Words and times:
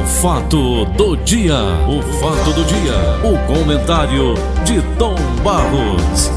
O 0.00 0.06
fato 0.22 0.86
do 0.96 1.14
dia, 1.14 1.58
o 1.86 2.00
fato 2.20 2.54
do 2.54 2.64
dia, 2.64 2.94
o 3.22 3.46
comentário 3.46 4.32
de 4.64 4.80
Tom 4.96 5.14
Barros. 5.44 6.30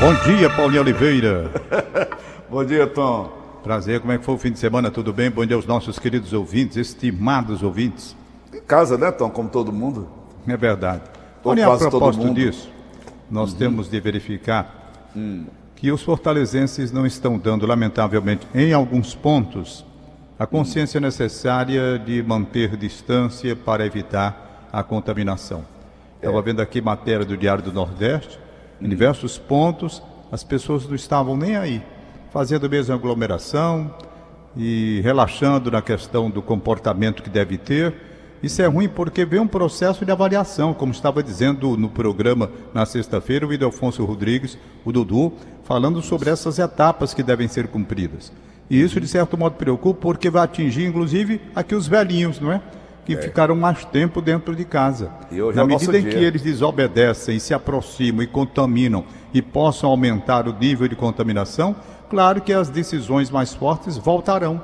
Bom 0.00 0.14
dia, 0.24 0.50
Paulinho 0.50 0.82
Oliveira. 0.82 1.48
Bom 2.50 2.64
dia, 2.64 2.88
Tom. 2.88 3.30
Prazer, 3.62 4.00
como 4.00 4.12
é 4.12 4.18
que 4.18 4.24
foi 4.24 4.34
o 4.34 4.38
fim 4.38 4.50
de 4.50 4.58
semana? 4.58 4.90
Tudo 4.90 5.12
bem? 5.12 5.30
Bom 5.30 5.46
dia 5.46 5.54
aos 5.54 5.66
nossos 5.66 6.00
queridos 6.00 6.32
ouvintes, 6.32 6.76
estimados 6.76 7.62
ouvintes. 7.62 8.16
Em 8.52 8.60
casa, 8.60 8.98
né, 8.98 9.12
Tom? 9.12 9.30
Como 9.30 9.48
todo 9.48 9.72
mundo. 9.72 10.08
É 10.48 10.56
verdade. 10.56 11.02
Olha, 11.44 11.72
a 11.72 11.78
propósito 11.78 12.34
disso, 12.34 12.68
nós 13.30 13.54
temos 13.54 13.88
de 13.88 14.00
verificar 14.00 14.90
que 15.76 15.92
os 15.92 16.02
fortalezenses 16.02 16.90
não 16.90 17.06
estão 17.06 17.38
dando, 17.38 17.64
lamentavelmente, 17.64 18.48
em 18.52 18.72
alguns 18.72 19.14
pontos, 19.14 19.86
a 20.38 20.46
consciência 20.46 21.00
necessária 21.00 21.98
de 21.98 22.22
manter 22.22 22.76
distância 22.76 23.56
para 23.56 23.84
evitar 23.84 24.68
a 24.72 24.84
contaminação. 24.84 25.64
Estava 26.16 26.40
vendo 26.40 26.60
aqui 26.60 26.80
matéria 26.80 27.26
do 27.26 27.36
Diário 27.36 27.64
do 27.64 27.72
Nordeste, 27.72 28.38
em 28.80 28.88
diversos 28.88 29.36
pontos, 29.36 30.00
as 30.30 30.44
pessoas 30.44 30.86
não 30.86 30.94
estavam 30.94 31.36
nem 31.36 31.56
aí, 31.56 31.82
fazendo 32.30 32.70
mesmo 32.70 32.94
aglomeração 32.94 33.92
e 34.56 35.00
relaxando 35.02 35.72
na 35.72 35.82
questão 35.82 36.30
do 36.30 36.40
comportamento 36.40 37.22
que 37.22 37.30
deve 37.30 37.58
ter. 37.58 37.92
Isso 38.40 38.62
é 38.62 38.66
ruim 38.66 38.88
porque 38.88 39.24
vem 39.24 39.40
um 39.40 39.48
processo 39.48 40.04
de 40.04 40.12
avaliação, 40.12 40.72
como 40.72 40.92
estava 40.92 41.20
dizendo 41.20 41.76
no 41.76 41.88
programa 41.88 42.48
na 42.72 42.86
sexta-feira 42.86 43.44
o 43.44 43.52
Idelfonso 43.52 44.04
Rodrigues, 44.04 44.56
o 44.84 44.92
Dudu, 44.92 45.32
falando 45.64 46.00
sobre 46.00 46.30
essas 46.30 46.60
etapas 46.60 47.12
que 47.12 47.24
devem 47.24 47.48
ser 47.48 47.66
cumpridas. 47.66 48.32
E 48.70 48.80
isso, 48.80 49.00
de 49.00 49.08
certo 49.08 49.36
modo, 49.38 49.56
preocupa 49.56 50.00
porque 50.00 50.28
vai 50.28 50.42
atingir, 50.42 50.86
inclusive, 50.86 51.40
aqui 51.54 51.74
os 51.74 51.86
velhinhos, 51.86 52.38
não 52.40 52.52
é? 52.52 52.60
Que 53.04 53.16
ficaram 53.16 53.56
mais 53.56 53.86
tempo 53.86 54.20
dentro 54.20 54.54
de 54.54 54.66
casa. 54.66 55.10
Hoje 55.32 55.56
Na 55.56 55.62
é 55.62 55.66
medida 55.66 55.98
em 55.98 56.02
dia. 56.02 56.10
que 56.10 56.18
eles 56.18 56.42
desobedecem, 56.42 57.38
se 57.38 57.54
aproximam 57.54 58.22
e 58.22 58.26
contaminam 58.26 59.04
e 59.32 59.40
possam 59.40 59.88
aumentar 59.88 60.46
o 60.46 60.52
nível 60.52 60.86
de 60.86 60.94
contaminação, 60.94 61.74
claro 62.10 62.42
que 62.42 62.52
as 62.52 62.68
decisões 62.68 63.30
mais 63.30 63.54
fortes 63.54 63.96
voltarão. 63.96 64.60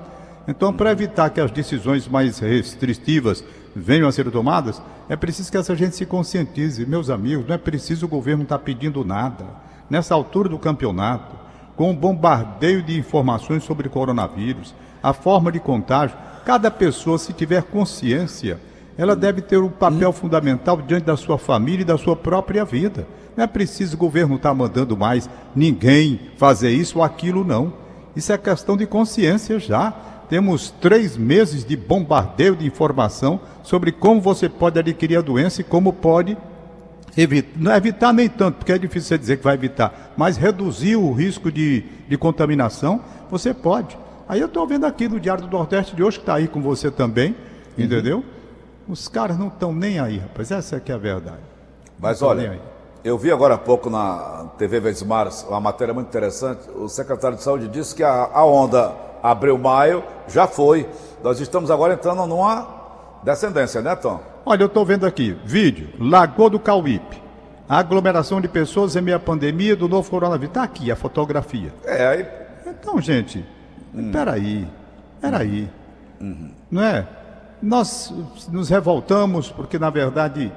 Então, 0.47 0.75
para 0.75 0.93
evitar 0.93 1.31
que 1.31 1.41
as 1.41 1.51
decisões 1.51 2.07
mais 2.07 2.39
restritivas 2.39 3.43
venham 3.75 4.07
a 4.07 4.13
ser 4.13 4.31
tomadas, 4.31 4.81
é 5.09 5.17
preciso 5.17 5.51
que 5.51 5.57
essa 5.57 5.75
gente 5.75 5.97
se 5.97 6.05
conscientize. 6.05 6.85
Meus 6.85 7.09
amigos, 7.09 7.47
não 7.47 7.55
é 7.55 7.59
preciso 7.59 8.05
o 8.05 8.09
governo 8.09 8.43
estar 8.43 8.59
pedindo 8.59 9.03
nada. 9.05 9.47
Nessa 9.89 10.15
altura 10.15 10.51
do 10.51 10.59
campeonato, 10.59 11.35
com 11.77 11.91
o 11.91 11.95
bombardeio 11.95 12.83
de 12.83 12.99
informações 12.99 13.65
sobre 13.65 13.89
coronavírus, 13.89 14.75
a 15.03 15.13
forma 15.13 15.51
de 15.51 15.61
contágio, 15.61 16.17
cada 16.45 16.71
pessoa, 16.71 17.19
se 17.19 17.33
tiver 17.33 17.63
consciência, 17.63 18.59
ela 18.97 19.17
deve 19.17 19.43
ter 19.43 19.59
um 19.59 19.69
papel 19.69 20.13
fundamental 20.13 20.81
diante 20.81 21.05
da 21.05 21.17
sua 21.17 21.37
família 21.37 21.83
e 21.83 21.87
da 21.87 21.99
sua 21.99 22.15
própria 22.15 22.65
vida. 22.65 23.07
Não 23.37 23.43
é 23.43 23.47
preciso 23.47 23.97
o 23.97 23.99
governo 23.99 24.37
estar 24.37 24.55
mandando 24.55 24.97
mais 24.97 25.29
ninguém 25.55 26.21
fazer 26.37 26.71
isso 26.71 26.99
ou 26.99 27.05
aquilo, 27.05 27.45
não. 27.45 27.73
Isso 28.15 28.33
é 28.33 28.39
questão 28.39 28.77
de 28.77 28.87
consciência 28.87 29.59
já. 29.59 29.93
Temos 30.29 30.71
três 30.71 31.17
meses 31.17 31.65
de 31.65 31.77
bombardeio 31.77 32.55
de 32.55 32.67
informação 32.67 33.41
sobre 33.63 33.91
como 33.91 34.21
você 34.21 34.49
pode 34.49 34.79
adquirir 34.79 35.19
a 35.19 35.23
doença 35.23 35.61
e 35.61 35.65
como 35.65 35.93
pode 35.93 36.37
evitar. 37.17 37.59
Não 37.59 37.75
evitar 37.75 38.13
nem 38.13 38.29
tanto, 38.29 38.57
porque 38.57 38.73
é 38.73 38.79
difícil 38.79 39.09
você 39.09 39.19
dizer 39.19 39.39
que 39.39 39.45
vai 39.45 39.55
evitar, 39.55 40.13
mas 40.17 40.37
reduzir 40.37 40.97
o 40.97 41.13
risco 41.13 41.51
de, 41.51 41.83
de 42.09 42.17
contaminação, 42.17 43.01
você 43.31 43.53
pode. 43.55 43.99
Aí 44.29 44.41
eu 44.41 44.47
estou 44.47 44.67
vendo 44.67 44.87
aqui 44.87 45.09
no 45.09 45.21
Diário 45.21 45.47
do 45.47 45.51
Nordeste 45.51 45.95
de 45.95 46.03
hoje, 46.03 46.19
que 46.19 46.23
está 46.23 46.35
aí 46.35 46.49
com 46.49 46.61
você 46.61 46.91
também, 46.91 47.37
entendeu? 47.77 48.25
Os 48.89 49.09
caras 49.09 49.39
não 49.39 49.49
estão 49.49 49.73
nem 49.73 49.99
aí, 49.99 50.19
rapaz. 50.19 50.51
Essa 50.51 50.77
é 50.77 50.81
que 50.81 50.93
é 50.93 50.95
a 50.95 50.99
verdade. 50.99 51.43
Mas 51.99 52.21
Não 52.21 52.29
olha, 52.29 52.61
eu 53.05 53.19
vi 53.19 53.31
agora 53.31 53.55
há 53.55 53.59
pouco 53.59 53.91
na 53.91 54.47
TV 54.57 54.81
Vesmar 54.81 55.29
uma 55.49 55.61
matéria 55.61 55.93
muito 55.93 56.09
interessante. 56.09 56.69
O 56.75 56.89
secretário 56.89 57.37
de 57.37 57.43
Saúde 57.43 57.69
disse 57.69 57.95
que 57.95 58.03
a, 58.03 58.31
a 58.33 58.45
onda 58.45 58.95
abril-maio 59.23 60.03
já 60.29 60.47
foi. 60.47 60.89
Nós 61.23 61.41
estamos 61.41 61.71
agora 61.71 61.95
entrando 61.95 62.27
numa 62.27 62.67
descendência, 63.23 63.81
né, 63.81 63.95
Tom? 63.97 64.21
Olha, 64.47 64.63
eu 64.63 64.67
estou 64.67 64.85
vendo 64.85 65.07
aqui, 65.07 65.35
vídeo, 65.43 65.89
Lagoa 65.99 66.51
do 66.51 66.61
Cauípe. 66.61 67.23
Aglomeração 67.67 68.43
de 68.43 68.49
pessoas 68.49 68.95
em 68.95 69.01
meio 69.01 69.17
à 69.17 69.21
pandemia 69.21 69.75
do 69.75 69.89
novo 69.89 70.11
coronavírus. 70.11 70.51
Está 70.51 70.63
aqui 70.63 70.93
a 70.93 70.97
fotografia. 70.97 71.73
É, 71.83 72.07
aí. 72.07 72.27
Então, 72.67 73.01
gente, 73.01 73.43
peraí, 74.13 74.69
peraí. 75.19 75.71
Não 76.71 76.83
é? 76.83 77.07
Nós 77.63 78.13
nos 78.51 78.69
revoltamos 78.69 79.51
porque, 79.51 79.79
na 79.79 79.89
verdade, 79.89 80.53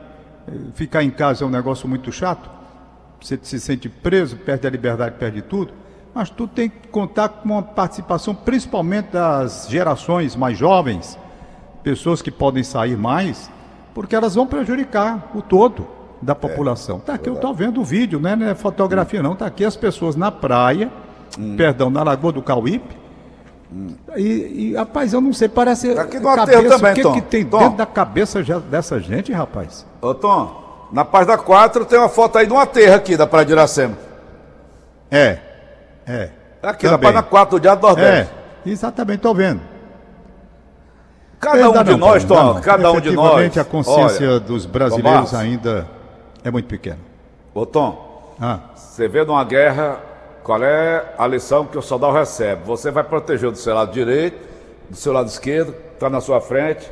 eh, 0.45 0.51
ficar 0.73 1.01
em 1.01 1.09
casa 1.09 1.45
é 1.45 1.47
um 1.47 1.49
negócio 1.49 1.87
muito 1.87 2.11
chato. 2.11 2.49
Você 3.21 3.39
se 3.41 3.57
sente 3.57 3.87
preso, 3.87 4.35
perde 4.35 4.67
a 4.67 4.69
liberdade, 4.69 5.15
perde 5.17 5.41
tudo. 5.41 5.71
Mas 6.13 6.29
tu 6.29 6.45
tem 6.45 6.69
que 6.69 6.89
contar 6.89 7.29
com 7.29 7.45
uma 7.45 7.63
participação, 7.63 8.35
principalmente 8.35 9.11
das 9.11 9.67
gerações 9.69 10.35
mais 10.35 10.57
jovens, 10.57 11.17
pessoas 11.83 12.21
que 12.21 12.31
podem 12.31 12.63
sair 12.63 12.97
mais, 12.97 13.49
porque 13.97 14.15
elas 14.15 14.35
vão 14.35 14.45
prejudicar 14.45 15.31
o 15.33 15.41
todo 15.41 15.87
da 16.21 16.35
população. 16.35 16.99
Tá 16.99 17.15
aqui, 17.15 17.27
eu 17.27 17.33
estou 17.33 17.51
vendo 17.51 17.81
o 17.81 17.83
vídeo, 17.83 18.19
né? 18.19 18.35
não 18.35 18.45
é 18.45 18.53
fotografia 18.53 19.23
não, 19.23 19.35
tá 19.35 19.47
aqui 19.47 19.65
as 19.65 19.75
pessoas 19.75 20.15
na 20.15 20.31
praia, 20.31 20.91
perdão, 21.57 21.89
na 21.89 22.03
Lagoa 22.03 22.31
do 22.31 22.43
Cauípe, 22.43 22.95
e, 24.15 24.21
e, 24.21 24.75
rapaz, 24.75 25.13
eu 25.13 25.19
não 25.19 25.33
sei, 25.33 25.49
parece. 25.49 25.95
Tá 25.95 26.03
aqui 26.03 26.19
no 26.19 26.29
aterro 26.29 26.69
também, 26.69 26.91
o 26.91 26.95
que, 26.95 27.01
Tom. 27.01 27.13
que 27.13 27.21
tem 27.21 27.43
Tom. 27.43 27.57
dentro 27.57 27.77
da 27.77 27.87
cabeça 27.87 28.43
dessa 28.69 28.99
gente, 28.99 29.33
rapaz? 29.33 29.83
Ô, 29.99 30.13
Tom, 30.13 30.87
na 30.91 31.03
página 31.03 31.35
4 31.35 31.83
tem 31.83 31.97
uma 31.97 32.07
foto 32.07 32.37
aí 32.37 32.45
de 32.45 32.53
uma 32.53 32.67
terra 32.67 32.97
aqui 32.97 33.17
da 33.17 33.25
Praia 33.25 33.47
de 33.47 33.51
Iracema. 33.53 33.97
É, 35.09 35.39
é. 36.05 36.29
Aqui 36.61 36.85
na 36.85 36.91
Também. 36.91 37.11
página 37.11 37.23
4 37.23 37.57
do 37.57 37.61
Diário 37.61 37.81
do 37.81 37.87
Nordeste. 37.87 38.31
É, 38.63 38.69
exatamente, 38.69 39.17
estou 39.17 39.33
vendo. 39.33 39.59
Cada 41.39 41.69
um 41.69 41.73
Dá 41.73 41.83
de 41.83 41.91
não, 41.91 41.97
nós, 41.99 42.23
Tom, 42.23 42.53
não. 42.53 42.61
cada 42.61 42.91
um 42.91 42.99
de 42.99 43.11
nós. 43.11 43.57
A 43.57 43.63
consciência 43.63 44.27
Olha, 44.29 44.39
dos 44.39 44.65
brasileiros 44.65 45.31
Barros. 45.31 45.33
ainda 45.33 45.87
é 46.43 46.49
muito 46.49 46.67
pequena. 46.67 46.99
Ô, 47.53 47.65
Tom, 47.65 48.33
Ah, 48.39 48.59
você 48.75 49.07
vê 49.07 49.23
numa 49.23 49.43
guerra, 49.43 49.99
qual 50.43 50.63
é 50.63 51.13
a 51.17 51.25
lição 51.27 51.65
que 51.65 51.77
o 51.77 51.81
soldado 51.81 52.13
recebe? 52.13 52.61
Você 52.65 52.91
vai 52.91 53.03
proteger 53.03 53.51
do 53.51 53.57
seu 53.57 53.73
lado 53.73 53.91
direito, 53.91 54.37
do 54.89 54.95
seu 54.95 55.11
lado 55.13 55.27
esquerdo, 55.27 55.73
está 55.93 56.09
na 56.09 56.21
sua 56.21 56.39
frente. 56.41 56.89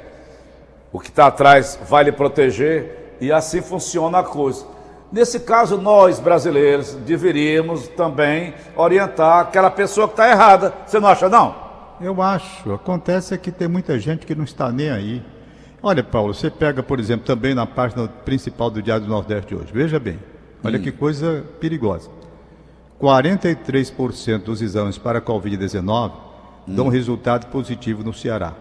O 0.92 1.00
que 1.00 1.10
está 1.10 1.28
atrás 1.28 1.78
vai 1.88 2.04
lhe 2.04 2.12
proteger 2.12 3.16
e 3.22 3.32
assim 3.32 3.62
funciona 3.62 4.20
a 4.20 4.24
coisa. 4.24 4.66
Nesse 5.12 5.40
caso, 5.40 5.78
nós 5.78 6.20
brasileiros 6.20 6.94
deveríamos 6.96 7.88
também 7.90 8.54
orientar 8.76 9.40
aquela 9.40 9.70
pessoa 9.70 10.08
que 10.08 10.14
está 10.14 10.30
errada. 10.30 10.74
Você 10.86 11.00
não 11.00 11.08
acha, 11.08 11.30
não? 11.30 11.65
Eu 12.02 12.22
acho. 12.22 12.74
Acontece 12.74 13.34
é 13.34 13.38
que 13.38 13.52
tem 13.52 13.68
muita 13.68 13.98
gente 14.00 14.26
que 14.26 14.36
não 14.36 14.44
está 14.44 14.72
nem 14.72 14.90
aí. 14.90 15.24
Olha, 15.82 16.04
Paulo, 16.04 16.34
você 16.34 16.50
pega, 16.50 16.82
por 16.82 17.00
exemplo, 17.00 17.26
também 17.26 17.54
na 17.54 17.66
página 17.66 18.08
principal 18.08 18.70
do 18.70 18.82
Diário 18.82 19.06
do 19.06 19.10
Nordeste 19.10 19.50
de 19.50 19.56
hoje. 19.56 19.72
Veja 19.72 20.00
bem, 20.00 20.20
olha 20.64 20.80
que 20.80 20.92
coisa 20.92 21.44
perigosa. 21.60 22.10
43% 23.00 24.44
dos 24.44 24.62
exames 24.62 24.98
para 24.98 25.20
a 25.20 25.22
Covid-19 25.22 26.12
dão 26.66 26.88
resultado 26.88 27.48
positivo 27.48 28.04
no 28.04 28.14
Ceará. 28.14 28.54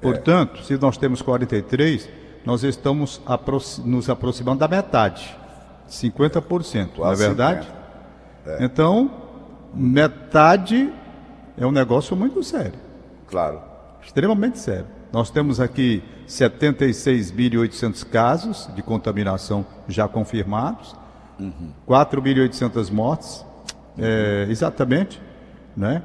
Portanto, 0.00 0.62
se 0.62 0.76
nós 0.76 0.96
temos 0.96 1.22
43, 1.22 2.08
nós 2.44 2.62
estamos 2.62 3.20
nos 3.84 4.10
aproximando 4.10 4.58
da 4.58 4.68
metade, 4.68 5.36
50%, 5.88 6.98
não 6.98 7.10
é 7.10 7.14
verdade? 7.16 7.66
Então, 8.60 9.10
metade 9.74 10.92
é 11.56 11.66
um 11.66 11.70
negócio 11.72 12.16
muito 12.16 12.42
sério, 12.42 12.74
Claro. 13.28 13.60
extremamente 14.02 14.58
sério. 14.58 14.86
Nós 15.12 15.30
temos 15.30 15.60
aqui 15.60 16.02
76.800 16.26 18.04
casos 18.04 18.68
de 18.74 18.82
contaminação 18.82 19.64
já 19.88 20.08
confirmados, 20.08 20.94
4.800 21.86 22.90
mortes, 22.90 23.44
é, 23.98 24.46
exatamente, 24.48 25.20
né? 25.76 26.02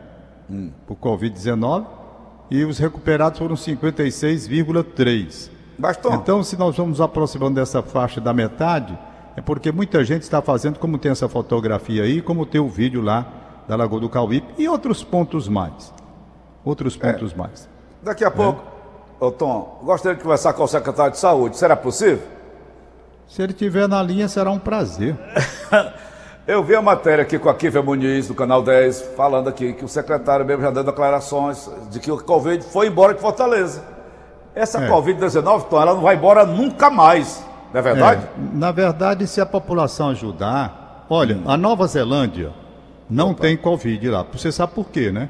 Por 0.86 0.95
Covid-19, 0.98 1.86
e 2.50 2.63
os 2.63 2.77
recuperados 2.80 3.39
foram 3.39 3.56
56,3. 3.56 5.50
Mas, 5.77 5.98
Tom, 5.98 6.16
Então, 6.16 6.42
se 6.44 6.57
nós 6.57 6.75
vamos 6.75 7.00
aproximando 7.01 7.56
dessa 7.56 7.81
faixa 7.83 8.19
da 8.19 8.33
metade, 8.33 8.98
é 9.36 9.42
porque 9.42 9.71
muita 9.71 10.04
gente 10.04 10.24
está 10.24 10.42
fazendo, 10.42 10.80
como 10.80 10.98
tem 10.98 11.12
essa 11.12 11.30
fotografia 11.30 12.04
aí, 12.04 12.21
como 12.21 12.45
tem 12.45 12.60
o 12.60 12.68
vídeo 12.69 13.01
lá 13.01 13.25
da 13.68 13.75
Lagoa 13.75 14.00
do 14.00 14.10
Cauípe 14.10 14.54
e 14.58 14.68
outros 14.68 15.04
pontos 15.04 15.48
mais. 15.48 15.94
Outros 16.64 16.96
pontos 16.98 17.34
mais. 17.34 17.68
daqui 18.02 18.24
a 18.24 18.31
pouco, 18.31 18.62
ô 19.19 19.31
Tom, 19.31 19.80
gostaria 19.84 20.16
de 20.18 20.24
conversar 20.24 20.54
com 20.54 20.64
o 20.64 20.68
secretário 20.68 21.12
de 21.12 21.18
saúde. 21.18 21.58
Será 21.58 21.75
possível? 21.75 22.22
Se 23.28 23.42
ele 23.42 23.52
estiver 23.52 23.88
na 23.88 24.02
linha, 24.02 24.28
será 24.28 24.50
um 24.52 24.60
prazer. 24.60 25.16
Eu 26.48 26.64
vi 26.64 26.75
a 26.75 26.81
matéria 26.81 27.24
aqui 27.24 27.38
com 27.38 27.50
a 27.50 27.54
Kívia 27.54 27.81
Muniz, 27.81 28.30
do 28.30 28.34
Canal 28.34 28.64
10, 28.64 29.02
falando 29.18 29.50
aqui 29.50 29.74
que 29.74 29.84
o 29.84 29.88
secretário 29.88 30.46
mesmo 30.46 30.64
já 30.64 30.72
deu 30.72 30.81
declarações 30.81 31.69
de 31.92 32.00
que 32.00 32.10
o 32.10 32.18
Covid 32.24 32.64
foi 32.64 32.88
embora 32.88 33.14
de 33.14 33.19
Fortaleza. 33.19 33.84
Essa 34.56 34.80
É. 34.81 34.90
Covid-19, 34.90 35.64
Tom, 35.66 35.81
ela 35.81 35.94
não 35.94 36.02
vai 36.02 36.16
embora 36.16 36.46
nunca 36.46 36.90
mais. 36.90 37.46
Não 37.74 37.80
é 37.80 37.84
verdade? 37.84 38.24
É, 38.24 38.58
na 38.58 38.72
verdade, 38.72 39.28
se 39.28 39.42
a 39.42 39.46
população 39.46 40.10
ajudar. 40.12 41.06
Olha, 41.10 41.38
a 41.46 41.58
Nova 41.58 41.86
Zelândia 41.86 42.54
não 43.09 43.33
tem 43.33 43.56
Covid 43.56 44.09
lá. 44.09 44.25
Você 44.31 44.51
sabe 44.51 44.74
por 44.74 44.89
quê, 44.89 45.12
né? 45.12 45.30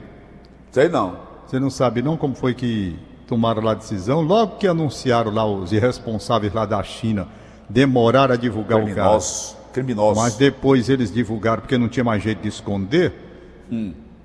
Sei 0.72 0.90
não. 0.90 1.18
Você 1.46 1.60
não 1.60 1.70
sabe 1.70 2.02
não 2.02 2.18
como 2.18 2.36
foi 2.36 2.54
que 2.54 2.98
tomaram 3.26 3.64
lá 3.64 3.72
a 3.72 3.76
decisão? 3.76 4.22
Logo 4.22 4.58
que 4.58 4.68
anunciaram 4.68 5.32
lá 5.32 5.46
os 5.46 5.72
irresponsáveis 5.72 6.54
lá 6.54 6.66
da 6.66 6.82
China, 6.84 7.28
demoraram 7.70 8.34
a 8.34 8.38
divulgar 8.38 8.80
o 8.80 8.84
caso. 8.84 8.94
Criminosos. 8.94 9.58
Criminosos. 9.74 10.24
Mas 10.24 10.36
depois 10.36 10.90
eles 10.90 11.12
divulgaram 11.12 11.62
porque 11.62 11.78
não 11.78 11.88
tinha 11.88 12.04
mais 12.04 12.22
jeito 12.22 12.42
de 12.42 12.50
esconder. 12.50 13.14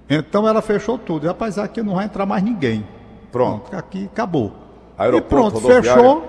Então 0.08 0.48
ela 0.48 0.62
fechou 0.62 0.98
tudo. 0.98 1.26
Rapaz, 1.26 1.58
aqui 1.58 1.82
não 1.82 1.94
vai 1.94 2.06
entrar 2.06 2.26
mais 2.26 2.42
ninguém. 2.42 2.86
Pronto. 3.30 3.74
Aqui 3.74 4.06
acabou. 4.06 4.52
Aeroporto, 4.98 5.58
e 5.58 5.60
pronto, 5.60 5.82
fechou. 5.82 6.28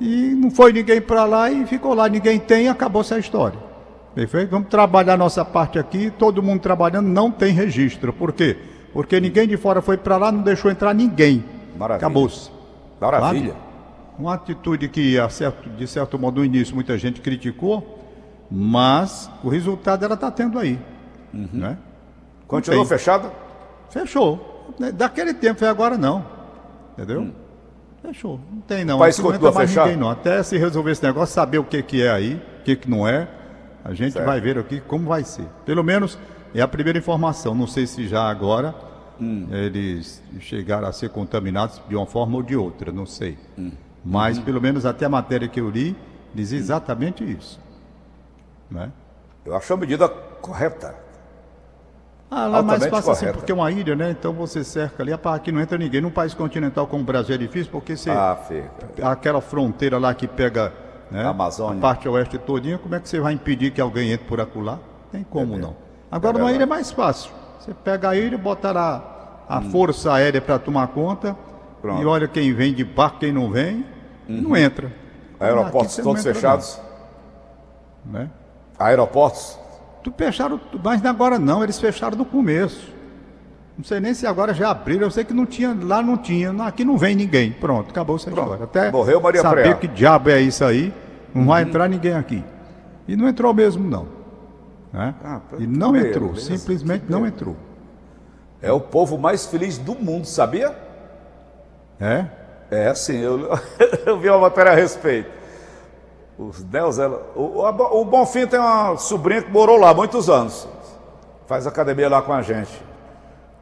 E 0.00 0.34
não 0.34 0.50
foi 0.50 0.72
ninguém 0.72 1.00
para 1.00 1.24
lá 1.24 1.50
e 1.50 1.66
ficou 1.66 1.94
lá. 1.94 2.08
Ninguém 2.08 2.38
tem, 2.38 2.68
acabou 2.68 3.02
essa 3.02 3.18
história. 3.18 3.58
Perfeito? 4.14 4.50
Vamos 4.50 4.68
trabalhar 4.68 5.16
nossa 5.16 5.44
parte 5.44 5.78
aqui. 5.78 6.10
Todo 6.10 6.42
mundo 6.42 6.60
trabalhando, 6.60 7.08
não 7.08 7.30
tem 7.30 7.52
registro. 7.52 8.12
Por 8.12 8.32
quê? 8.32 8.56
Porque 8.92 9.18
ninguém 9.20 9.48
de 9.48 9.56
fora 9.56 9.80
foi 9.80 9.96
para 9.96 10.16
lá, 10.18 10.30
não 10.30 10.42
deixou 10.42 10.70
entrar 10.70 10.92
ninguém. 10.94 11.44
Maravilha. 11.78 12.06
Acabou-se. 12.06 12.50
Maravilha. 13.00 13.54
Uma 14.18 14.34
atitude 14.34 14.88
que, 14.88 15.18
a 15.18 15.28
certo- 15.30 15.68
de 15.70 15.86
certo 15.86 16.18
modo, 16.18 16.40
no 16.40 16.44
início 16.44 16.74
muita 16.74 16.98
gente 16.98 17.20
criticou, 17.22 17.98
mas 18.50 19.30
o 19.42 19.48
resultado 19.48 20.04
ela 20.04 20.14
está 20.14 20.30
tendo 20.30 20.58
aí. 20.58 20.78
Né? 21.32 21.78
Continuou 22.46 22.84
fechada? 22.84 23.32
Fechou. 23.88 24.74
Daquele 24.94 25.32
tempo 25.32 25.58
foi 25.58 25.68
agora 25.68 25.96
não. 25.96 26.24
Entendeu? 26.92 27.28
Fechou. 28.02 28.38
Não 28.52 28.60
tem 28.60 28.84
não. 28.84 28.96
O 28.96 28.98
país 28.98 29.16
continua 29.18 29.48
entra 29.48 29.52
mais 29.52 29.70
fechado? 29.70 29.86
ninguém 29.86 30.00
não. 30.00 30.10
Até 30.10 30.42
se 30.42 30.58
resolver 30.58 30.90
esse 30.90 31.02
negócio, 31.02 31.34
saber 31.34 31.58
o 31.58 31.64
que, 31.64 31.82
que 31.82 32.02
é 32.02 32.10
aí, 32.10 32.34
o 32.60 32.62
que, 32.64 32.76
que 32.76 32.90
não 32.90 33.08
é, 33.08 33.26
a 33.84 33.92
gente 33.94 34.12
Certo. 34.12 34.26
vai 34.26 34.40
ver 34.40 34.58
aqui 34.58 34.80
como 34.80 35.08
vai 35.08 35.24
ser. 35.24 35.46
Pelo 35.64 35.82
menos 35.82 36.18
é 36.54 36.60
a 36.60 36.68
primeira 36.68 36.98
informação. 36.98 37.54
Não 37.54 37.66
sei 37.66 37.86
se 37.86 38.06
já 38.06 38.28
agora 38.28 38.74
Hum. 39.20 39.46
eles 39.50 40.22
chegaram 40.40 40.86
a 40.88 40.92
ser 40.92 41.10
contaminados 41.10 41.80
de 41.88 41.94
uma 41.94 42.06
forma 42.06 42.36
ou 42.36 42.42
de 42.42 42.56
outra, 42.56 42.90
não 42.92 43.06
sei. 43.06 43.38
Hum. 43.58 43.72
Mas 44.04 44.38
Uhum. 44.38 44.44
pelo 44.44 44.60
menos 44.60 44.84
até 44.86 45.04
a 45.06 45.08
matéria 45.08 45.46
que 45.48 45.60
eu 45.60 45.70
li 45.70 45.96
diz 46.34 46.50
exatamente 46.52 47.22
isso. 47.24 47.60
Né? 48.70 48.90
Eu 49.44 49.54
acho 49.54 49.72
a 49.72 49.76
medida 49.76 50.08
correta. 50.08 50.94
Ah, 52.30 52.46
lá 52.46 52.62
mais 52.62 52.86
fácil 52.86 53.10
assim, 53.12 53.20
correta. 53.20 53.38
porque 53.38 53.52
é 53.52 53.54
uma 53.54 53.70
ilha, 53.70 53.94
né? 53.94 54.10
Então 54.10 54.32
você 54.32 54.64
cerca 54.64 55.02
ali, 55.02 55.12
aqui 55.12 55.52
não 55.52 55.60
entra 55.60 55.76
ninguém. 55.76 56.00
Num 56.00 56.10
país 56.10 56.32
continental 56.32 56.86
como 56.86 57.02
o 57.02 57.06
Brasil 57.06 57.34
é 57.34 57.38
difícil, 57.38 57.70
porque 57.70 57.94
você, 57.94 58.10
Ah, 58.10 58.38
fica. 58.48 59.06
aquela 59.10 59.42
fronteira 59.42 59.98
lá 59.98 60.14
que 60.14 60.26
pega 60.26 60.72
né, 61.12 61.26
Amazônia. 61.26 61.78
a 61.78 61.80
parte 61.80 62.08
oeste 62.08 62.38
todinha, 62.38 62.78
como 62.78 62.94
é 62.94 63.00
que 63.00 63.08
você 63.08 63.20
vai 63.20 63.32
impedir 63.34 63.70
que 63.72 63.80
alguém 63.80 64.10
entre 64.12 64.26
por 64.26 64.40
acolá? 64.40 64.78
Tem 65.10 65.22
como 65.22 65.54
É 65.54 65.58
não. 65.58 65.76
Agora 66.10 66.36
É 66.36 66.40
numa 66.40 66.52
ilha 66.52 66.62
é 66.64 66.66
mais 66.66 66.90
fácil. 66.90 67.30
Você 67.60 67.72
pega 67.74 68.08
a 68.10 68.16
ilha, 68.16 68.36
bota 68.38 68.72
lá 68.72 69.44
a 69.48 69.58
Hum. 69.58 69.70
força 69.70 70.12
aérea 70.12 70.40
para 70.40 70.58
tomar 70.58 70.88
conta, 70.88 71.36
Pronto. 71.80 71.96
Uhum. 71.96 72.02
e 72.02 72.06
olha 72.06 72.26
quem 72.28 72.52
vem 72.52 72.72
de 72.74 72.84
barco, 72.84 73.18
quem 73.20 73.32
não 73.32 73.50
vem, 73.50 73.84
não 74.28 74.56
entra. 74.56 74.92
Aeroportos 75.38 75.96
todos 75.96 76.22
fechados? 76.22 76.80
não, 78.04 78.12
né? 78.20 78.30
Aeroportos? 78.78 79.58
Tu 80.02 80.12
fecharam, 80.16 80.60
mas 80.82 81.04
agora 81.04 81.38
não, 81.38 81.62
eles 81.62 81.78
fecharam 81.78 82.16
no 82.16 82.24
começo. 82.24 82.92
Não 83.76 83.84
sei 83.84 84.00
nem 84.00 84.12
se 84.12 84.26
agora 84.26 84.52
já 84.52 84.70
abriram, 84.70 85.04
eu 85.06 85.10
sei 85.10 85.24
que 85.24 85.32
não 85.32 85.46
tinha, 85.46 85.76
lá 85.82 86.02
não 86.02 86.16
tinha, 86.16 86.52
aqui 86.64 86.84
não 86.84 86.98
vem 86.98 87.14
ninguém. 87.14 87.52
Pronto, 87.52 87.90
acabou 87.90 88.16
essa 88.16 88.30
Pronto. 88.30 88.52
história. 88.52 88.64
Até 88.64 88.90
Morreu 88.90 89.20
Maria 89.20 89.40
saber 89.40 89.62
Preá. 89.62 89.74
que 89.74 89.88
diabo 89.88 90.30
é 90.30 90.40
isso 90.40 90.64
aí, 90.64 90.92
não 91.34 91.46
vai 91.46 91.62
entrar 91.62 91.88
ninguém 91.88 92.14
aqui. 92.14 92.44
E 93.08 93.16
não 93.16 93.28
entrou 93.28 93.52
mesmo, 93.54 93.88
não. 93.88 94.06
Né? 94.92 95.14
Ah, 95.24 95.40
e 95.58 95.66
não 95.66 95.96
entrou, 95.96 96.28
beleza. 96.28 96.56
simplesmente 96.56 97.06
não 97.08 97.26
entrou. 97.26 97.56
É 98.60 98.70
o 98.70 98.78
povo 98.78 99.16
mais 99.18 99.46
feliz 99.46 99.78
do 99.78 99.94
mundo, 99.94 100.26
sabia? 100.26 100.76
É? 101.98 102.26
É, 102.70 102.94
sim, 102.94 103.18
eu, 103.18 103.58
eu 104.04 104.18
vi 104.18 104.28
uma 104.28 104.38
matéria 104.38 104.72
a 104.72 104.74
respeito. 104.74 105.30
Os 106.38 106.64
Neuzela, 106.64 107.22
o, 107.34 107.60
o, 107.60 108.00
o 108.00 108.04
Bonfim 108.04 108.46
tem 108.46 108.58
uma 108.58 108.96
sobrinha 108.96 109.42
que 109.42 109.50
morou 109.50 109.78
lá 109.78 109.90
há 109.90 109.94
muitos 109.94 110.28
anos. 110.28 110.68
Faz 111.46 111.66
academia 111.66 112.08
lá 112.08 112.22
com 112.22 112.32
a 112.32 112.42
gente. 112.42 112.91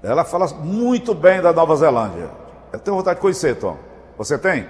Ela 0.02 0.24
fala 0.24 0.46
muito 0.62 1.14
bem 1.14 1.40
da 1.42 1.52
Nova 1.52 1.76
Zelândia. 1.76 2.30
Eu 2.72 2.78
tenho 2.78 2.96
vontade 2.96 3.16
de 3.16 3.20
conhecer, 3.22 3.56
Tom. 3.56 3.76
Você 4.16 4.38
tem? 4.38 4.66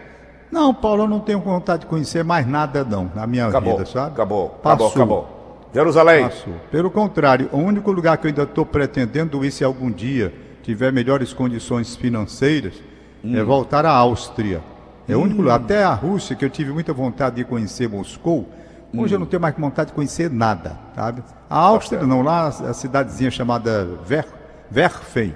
Não, 0.50 0.74
Paulo, 0.74 1.04
eu 1.04 1.08
não 1.08 1.20
tenho 1.20 1.38
vontade 1.40 1.82
de 1.82 1.86
conhecer 1.86 2.24
mais 2.24 2.46
nada, 2.46 2.82
não, 2.84 3.10
na 3.14 3.26
minha 3.26 3.46
Acabou. 3.46 3.74
vida, 3.76 3.86
sabe? 3.88 4.12
Acabou. 4.12 4.46
Acabou, 4.60 4.60
Passou. 4.88 4.88
acabou. 4.88 5.28
Jerusalém. 5.72 6.24
Passou. 6.24 6.54
Pelo 6.70 6.90
contrário, 6.90 7.48
o 7.52 7.58
único 7.58 7.92
lugar 7.92 8.18
que 8.18 8.26
eu 8.26 8.30
ainda 8.30 8.42
estou 8.42 8.66
pretendendo 8.66 9.44
ir 9.44 9.52
se 9.52 9.62
algum 9.62 9.90
dia 9.90 10.34
tiver 10.62 10.92
melhores 10.92 11.32
condições 11.32 11.94
financeiras 11.96 12.74
Hum. 13.22 13.36
é 13.38 13.42
voltar 13.44 13.84
à 13.86 13.90
Áustria. 13.92 14.60
É 15.08 15.14
o 15.14 15.20
único 15.20 15.42
lugar. 15.42 15.56
Até 15.60 15.84
a 15.84 15.92
Rússia, 15.92 16.34
que 16.34 16.44
eu 16.44 16.48
tive 16.50 16.72
muita 16.72 16.92
vontade 16.92 17.36
de 17.36 17.44
conhecer 17.44 17.88
Moscou, 17.88 18.48
hoje 18.96 19.14
eu 19.14 19.18
Hum. 19.18 19.20
não 19.20 19.26
tenho 19.26 19.42
mais 19.42 19.54
vontade 19.56 19.90
de 19.90 19.94
conhecer 19.94 20.30
nada, 20.30 20.76
sabe? 20.96 21.22
A 21.48 21.58
Áustria 21.58 22.02
não, 22.04 22.22
lá 22.22 22.46
a 22.48 22.72
cidadezinha 22.72 23.30
chamada 23.30 23.86
Ver, 24.04 24.26
Verfein. 24.70 25.34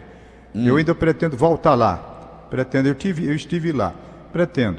Hum. 0.55 0.67
Eu 0.67 0.77
ainda 0.77 0.95
pretendo 0.95 1.37
voltar 1.37 1.75
lá. 1.75 1.97
Pretendo, 2.51 2.89
eu, 2.89 2.95
tive, 2.95 3.27
eu 3.27 3.35
estive 3.35 3.73
lá. 3.73 3.93
Pretendo. 4.33 4.79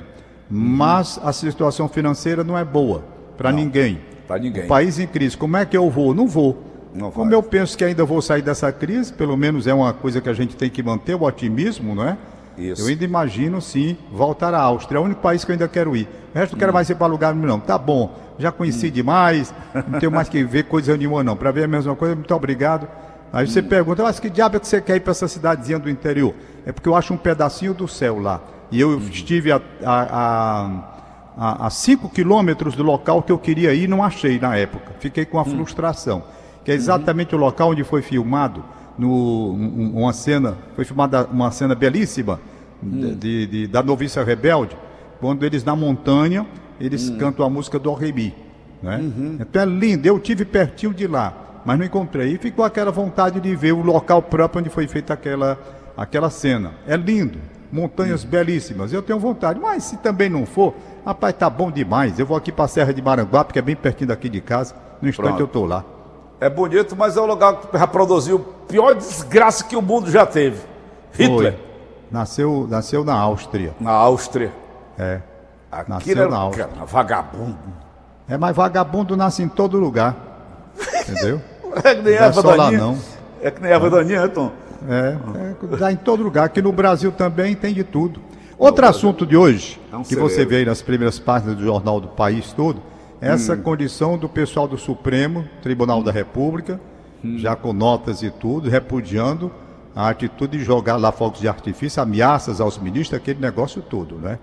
Mas 0.50 1.19
a 1.24 1.34
situação 1.34 1.88
financeira 1.90 2.44
não 2.44 2.57
é 2.57 2.63
boa 2.63 3.04
para 3.38 3.52
ninguém. 3.52 4.00
Pra 4.28 4.38
ninguém. 4.38 4.66
O 4.66 4.68
país 4.68 5.00
em 5.00 5.07
crise, 5.07 5.36
como 5.36 5.57
é 5.57 5.66
que 5.66 5.75
eu 5.75 5.90
vou? 5.90 6.13
Não 6.13 6.28
vou. 6.28 6.63
Não 6.94 7.12
como 7.12 7.30
vai. 7.30 7.36
eu 7.38 7.44
penso 7.44 7.78
que 7.78 7.84
ainda 7.84 8.06
vou 8.06 8.22
sair 8.22 8.42
dessa 8.42 8.72
crise, 8.72 9.12
pelo 9.12 9.36
menos 9.36 9.68
é 9.68 9.74
uma 9.74 9.92
coisa 9.92 10.22
que 10.22 10.30
a 10.30 10.34
gente 10.34 10.56
tem 10.56 10.69
que 10.69 10.81
manter, 10.81 11.16
o 11.16 11.24
otimismo, 11.24 11.94
não 11.94 12.07
é? 12.07 12.18
Isso. 12.57 12.81
Eu 12.84 12.88
ainda 12.88 13.04
imagino, 13.04 13.60
sim, 13.62 13.98
voltar 14.12 14.54
à 14.54 14.62
Áustria. 14.62 14.98
É 14.98 15.02
o 15.02 15.04
único 15.04 15.19
país 15.19 15.44
que 15.44 15.52
eu 15.52 15.54
ainda 15.54 15.68
quero 15.68 15.94
ir. 15.96 16.07
O 16.34 16.38
resto 16.38 16.54
não 16.54 16.57
Hum. 16.57 16.60
quero 16.60 16.74
mais 16.74 16.90
ir 16.90 16.96
para 16.96 17.07
lugar 17.07 17.36
nenhum, 17.36 17.48
não. 17.48 17.60
Tá 17.60 17.78
bom, 17.78 18.16
já 18.40 18.50
conheci 18.52 18.90
demais, 18.90 19.54
não 19.90 20.00
tenho 20.00 20.12
mais 20.12 20.30
que 20.30 20.42
ver 20.44 20.63
coisa 20.63 20.96
nenhuma, 20.96 21.22
não. 21.24 21.36
Para 21.36 21.52
ver 21.52 21.66
a 21.66 21.68
mesma 21.68 21.96
coisa, 21.96 22.16
muito 22.16 22.34
obrigado. 22.34 22.88
Aí 23.36 23.44
Hum. 23.44 23.48
você 23.48 23.62
pergunta, 23.62 24.02
mas 24.02 24.18
que 24.20 24.30
diabo 24.30 24.56
é 24.56 24.60
que 24.62 24.68
você 24.68 24.80
quer 24.80 24.96
ir 24.96 25.02
para 25.02 25.12
essa 25.12 25.28
cidadezinha 25.28 25.78
do 25.78 25.90
interior? 25.90 26.34
É 26.66 26.72
porque 26.72 26.88
eu 26.88 26.96
acho 26.96 27.14
um 27.14 27.18
pedacinho 27.18 27.74
do 27.74 27.86
céu 27.86 28.18
lá. 28.20 28.40
E 28.72 28.80
eu 28.80 28.92
Uhum. 28.92 28.98
estive 29.10 29.52
a, 29.52 29.62
a, 29.83 30.02
a, 30.02 30.69
a, 31.38 31.68
a 31.68 31.69
cinco 31.69 32.07
quilômetros 32.09 32.76
do 32.76 32.81
local 32.83 33.21
que 33.21 33.31
eu 33.33 33.38
queria 33.38 33.74
ir 33.74 33.83
e 33.83 33.88
não 33.88 34.02
achei 34.02 34.40
na 34.40 34.56
época. 34.56 34.94
Fiquei 35.02 35.26
com 35.26 35.36
uma 35.38 35.44
Hum. 35.45 35.57
frustração. 35.57 36.24
Que 36.64 36.71
é 36.71 36.74
exatamente 36.76 37.36
o 37.36 37.38
local 37.38 37.71
onde 37.71 37.83
foi 37.83 38.02
filmado 38.02 38.64
no, 38.98 39.09
um- 39.54 39.92
uma 40.02 40.14
cena, 40.14 40.56
foi 40.76 40.86
filmada 40.86 41.26
uma 41.30 41.52
cena 41.52 41.76
belíssima 41.76 42.40
de, 42.81 43.16
de- 43.16 43.48
de- 43.48 43.68
da 43.68 43.83
noviça 43.83 44.24
rebelde, 44.24 44.78
quando 45.19 45.44
eles 45.45 45.64
na 45.64 45.76
montanha, 45.76 46.45
eles 46.80 47.09
cantam 47.19 47.45
a 47.45 47.50
música 47.50 47.78
do 47.78 47.94
Remi. 47.94 48.33
Né? 48.81 49.02
Então 49.42 49.62
é 49.62 49.66
lindo, 49.66 50.07
eu 50.07 50.18
tive 50.19 50.45
pertinho 50.45 50.94
de 50.94 51.06
lá, 51.06 51.33
mas 51.66 51.78
não 51.78 51.86
encontrei. 51.86 52.34
E 52.34 52.38
ficou 52.38 52.64
aquela 52.64 52.92
vontade 52.92 53.40
de 53.40 53.56
ver 53.56 53.74
o 53.74 53.81
local 53.81 54.22
próprio 54.22 54.62
onde 54.62 54.69
foi 54.69 54.88
feita 54.88 55.14
aquela, 55.14 55.57
aquela 55.98 56.30
cena. 56.30 56.74
É 56.88 56.95
lindo, 56.95 57.40
montanhas 57.72 58.24
belíssimas, 58.24 58.94
eu 58.94 59.02
tenho 59.02 59.19
vontade, 59.19 59.60
mas 59.60 59.84
se 59.84 59.98
também 59.98 60.30
não 60.30 60.45
for, 60.45 60.74
rapaz, 61.06 61.34
tá 61.36 61.50
bom 61.50 61.69
demais. 61.72 62.18
Eu 62.19 62.26
vou 62.26 62.38
aqui 62.38 62.52
para 62.52 62.66
a 62.66 62.68
Serra 62.68 62.94
de 62.94 63.02
Maranguape, 63.02 63.52
que 63.52 63.60
é 63.60 63.62
bem 63.62 63.76
pertinho 63.76 64.10
daqui 64.10 64.30
de 64.30 64.40
casa, 64.40 64.76
no 65.02 65.10
instante 65.10 65.28
Pronto. 65.28 65.40
eu 65.42 65.45
estou 65.48 65.66
lá. 65.66 65.84
É 66.40 66.50
bonito, 66.50 66.95
mas 66.95 67.18
é 67.18 67.22
o 67.22 67.26
lugar 67.26 67.56
que 67.62 67.78
já 67.78 67.88
produziu 67.88 68.45
a 68.64 68.68
pior 68.68 68.94
desgraça 68.94 69.64
que 69.64 69.76
o 69.76 69.81
mundo 69.81 70.12
já 70.12 70.26
teve. 70.26 70.62
Hitler, 71.14 71.54
Foi. 71.54 71.66
Nasceu, 72.12 72.68
nasceu 72.69 73.04
na 73.04 73.16
Áustria. 73.16 73.74
na 73.80 73.92
Áustria. 73.92 74.52
É. 74.98 75.22
Aquilo 75.72 75.95
Nasceu 75.95 76.18
era 76.22 76.30
na 76.30 76.38
um 76.38 76.42
Áustria. 76.42 76.68
cara, 76.68 76.86
vagabundo. 76.86 77.57
É, 78.30 78.38
mas 78.38 78.56
vagabundo 78.56 79.16
nasce 79.18 79.44
em 79.44 79.48
todo 79.48 79.78
lugar. 79.80 80.16
Entendeu? 81.02 81.42
É 81.84 81.96
que 81.96 82.02
nem 82.02 82.16
Não 82.16 82.68
é 82.68 82.72
não. 82.78 82.98
É 83.42 83.52
que 83.52 83.62
nem 83.62 83.72
erva 83.72 83.90
daninha, 83.90 84.22
né, 84.22 84.28
Tom? 84.28 84.52
É, 84.88 85.18
é, 85.74 85.78
dá 85.78 85.92
em 85.92 85.96
todo 85.96 86.24
lugar. 86.24 86.46
Aqui 86.46 86.62
no 86.62 86.72
Brasil 86.72 87.12
também 87.12 87.56
tem 87.56 87.74
de 87.74 87.84
tudo. 87.84 88.22
Outro 88.58 88.86
assunto 88.86 89.26
de 89.26 89.36
hoje, 89.36 89.80
É 89.92 89.98
um 89.98 90.04
que 90.04 90.16
você 90.16 90.46
vê 90.46 90.58
aí 90.58 90.66
nas 90.66 90.82
primeiras 90.82 91.20
páginas 91.20 91.56
do 91.58 91.64
jornal 91.64 92.00
do 92.00 92.08
país 92.08 92.54
todo, 92.54 92.82
é 93.22 93.30
essa 93.30 93.54
Hum. 93.54 93.62
condição 93.62 94.18
do 94.18 94.30
pessoal 94.30 94.68
do 94.68 94.78
Supremo 94.78 95.46
Tribunal 95.62 96.02
da 96.02 96.12
República, 96.12 96.80
Hum. 97.24 97.38
já 97.38 97.56
com 97.56 97.74
notas 97.74 98.22
e 98.24 98.30
tudo, 98.30 98.70
repudiando 98.70 99.52
a 99.96 100.10
atitude 100.10 100.58
de 100.58 100.64
jogar 100.64 100.98
lá 100.98 101.12
fogos 101.12 101.40
de 101.40 101.48
artifício, 101.48 102.02
ameaças 102.02 102.62
aos 102.62 102.78
ministros, 102.78 103.20
aquele 103.20 103.40
negócio 103.40 103.82
todo, 103.82 104.16
né? 104.16 104.38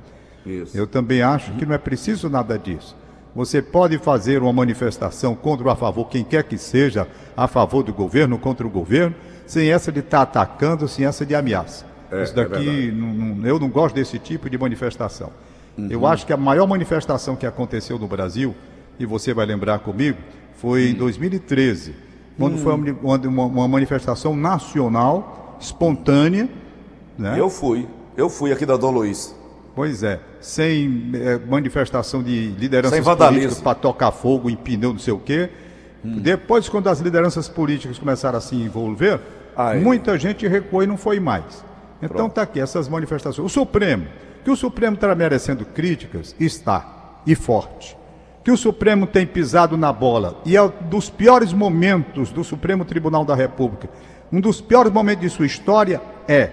Isso. 0.45 0.77
Eu 0.77 0.87
também 0.87 1.23
acho 1.23 1.53
que 1.53 1.65
não 1.65 1.75
é 1.75 1.79
preciso 1.79 2.29
nada 2.29 2.59
disso. 2.59 2.97
Você 3.35 3.63
pode 3.63 3.97
fazer 3.99 4.43
uma 4.43 4.53
manifestação 4.53 5.35
contra 5.35 5.65
ou 5.67 5.73
a 5.73 5.77
favor, 5.77 6.07
quem 6.09 6.23
quer 6.23 6.45
que 6.45 6.59
seja, 6.59 7.09
a 7.37 7.49
favor 7.49 7.83
do 7.83 7.93
governo, 7.93 8.39
contra 8.39 8.67
o 8.67 8.71
governo, 8.71 9.15
sem 9.47 9.71
essa 9.71 9.91
de 9.91 10.01
estar 10.01 10.27
tá 10.27 10.43
atacando, 10.43 10.87
sem 10.87 11.07
essa 11.07 11.25
de 11.25 11.35
ameaça. 11.35 11.87
É, 12.11 12.23
Isso 12.23 12.35
daqui, 12.35 12.89
é 12.89 12.93
não- 12.93 13.15
não- 13.15 13.47
eu 13.47 13.59
não 13.59 13.71
gosto 13.71 13.95
desse 13.95 14.19
tipo 14.19 14.51
de 14.51 14.59
manifestação. 14.59 15.31
Eu 15.89 16.07
acho 16.07 16.27
que 16.27 16.33
a 16.35 16.37
maior 16.37 16.67
manifestação 16.67 17.35
que 17.35 17.47
aconteceu 17.47 17.99
no 17.99 18.07
Brasil, 18.07 18.55
e 18.99 19.07
você 19.07 19.33
vai 19.33 19.47
lembrar 19.47 19.79
comigo, 19.79 20.19
foi 20.55 20.91
em 20.91 20.95
2013, 20.95 21.95
quando 22.39 22.59
foi 22.59 22.75
uma, 22.75 23.17
uma- 23.17 23.47
uma 23.47 23.69
manifestação 23.69 24.37
nacional, 24.37 25.57
espontânea, 25.59 26.51
né? 27.19 27.35
Eu 27.39 27.49
fui. 27.49 27.89
Eu 28.15 28.29
fui 28.29 28.53
aqui 28.53 28.67
da 28.67 28.77
Dom 28.77 28.91
Luiz. 28.91 29.35
Pois 29.75 30.03
é, 30.03 30.21
sem 30.41 31.13
eh, 31.15 31.41
manifestação 31.49 32.23
de 32.23 32.49
lideranças 32.59 33.03
Sem 33.03 33.17
políticas 33.17 33.61
para 33.61 33.75
tocar 33.75 34.13
fogo 34.13 34.51
em 34.51 34.57
pneu, 34.57 34.93
não 34.93 34.99
sei 34.99 35.15
o 35.15 35.19
quê. 35.19 35.49
Depois, 36.05 36.69
quando 36.69 36.89
as 36.89 37.01
lideranças 37.01 37.49
políticas 37.49 37.99
começaram 37.99 38.37
a 38.37 38.41
se 38.41 38.57
envolver, 38.57 39.21
Aí. 39.57 39.81
muita 39.81 40.19
gente 40.19 40.47
recuou 40.47 40.83
e 40.83 40.87
não 40.87 40.97
foi 40.97 41.21
mais. 41.21 41.65
Então 42.03 42.27
está 42.27 42.43
aqui 42.43 42.61
essas 42.61 42.89
manifestações. 42.89 43.47
O 43.47 43.49
Supremo, 43.49 44.07
que 44.45 44.51
o 44.51 44.57
Supremo 44.57 44.95
está 44.95 45.15
merecendo 45.15 45.65
críticas, 45.65 46.35
está, 46.41 47.21
e 47.25 47.35
forte. 47.37 47.97
Que 48.43 48.51
o 48.51 48.57
Supremo 48.57 49.07
tem 49.07 49.25
pisado 49.25 49.77
na 49.77 49.93
bola, 49.93 50.41
e 50.45 50.57
é 50.57 50.63
um 50.63 50.73
dos 50.91 51.09
piores 51.09 51.53
momentos 51.53 52.31
do 52.31 52.43
Supremo 52.43 52.85
Tribunal 52.85 53.25
da 53.25 53.37
República, 53.37 53.89
um 54.33 54.41
dos 54.41 54.61
piores 54.61 54.93
momentos 54.93 55.23
de 55.23 55.31
sua 55.31 55.47
história 55.47 56.03
é 56.27 56.51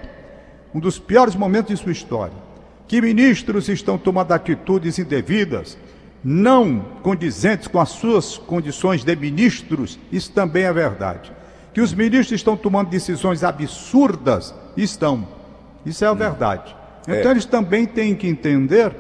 um 0.74 0.80
dos 0.80 1.00
piores 1.00 1.36
momentos 1.36 1.76
de 1.76 1.82
sua 1.82 1.92
história. 1.92 2.49
Que 2.89 3.00
ministros 3.00 3.69
estão 3.69 4.00
tomando 4.00 4.31
atitudes 4.31 4.98
indevidas, 4.98 5.77
não 6.24 6.79
condizentes 7.03 7.67
com 7.67 7.79
as 7.79 7.89
suas 7.89 8.36
condições 8.36 9.03
de 9.03 9.15
ministros, 9.15 10.00
isso 10.12 10.31
também 10.31 10.63
é 10.63 10.74
verdade. 10.74 11.31
Que 11.72 11.81
os 11.81 11.93
ministros 11.93 12.39
estão 12.39 12.58
tomando 12.58 12.89
decisões 12.89 13.43
absurdas, 13.43 14.55
estão. 14.75 15.27
Isso 15.86 16.03
é 16.03 16.08
a 16.08 16.13
verdade. 16.15 16.75
Então 17.08 17.29
eles 17.29 17.46
também 17.46 17.86
têm 17.86 18.15
que 18.15 18.27
entender 18.27 18.91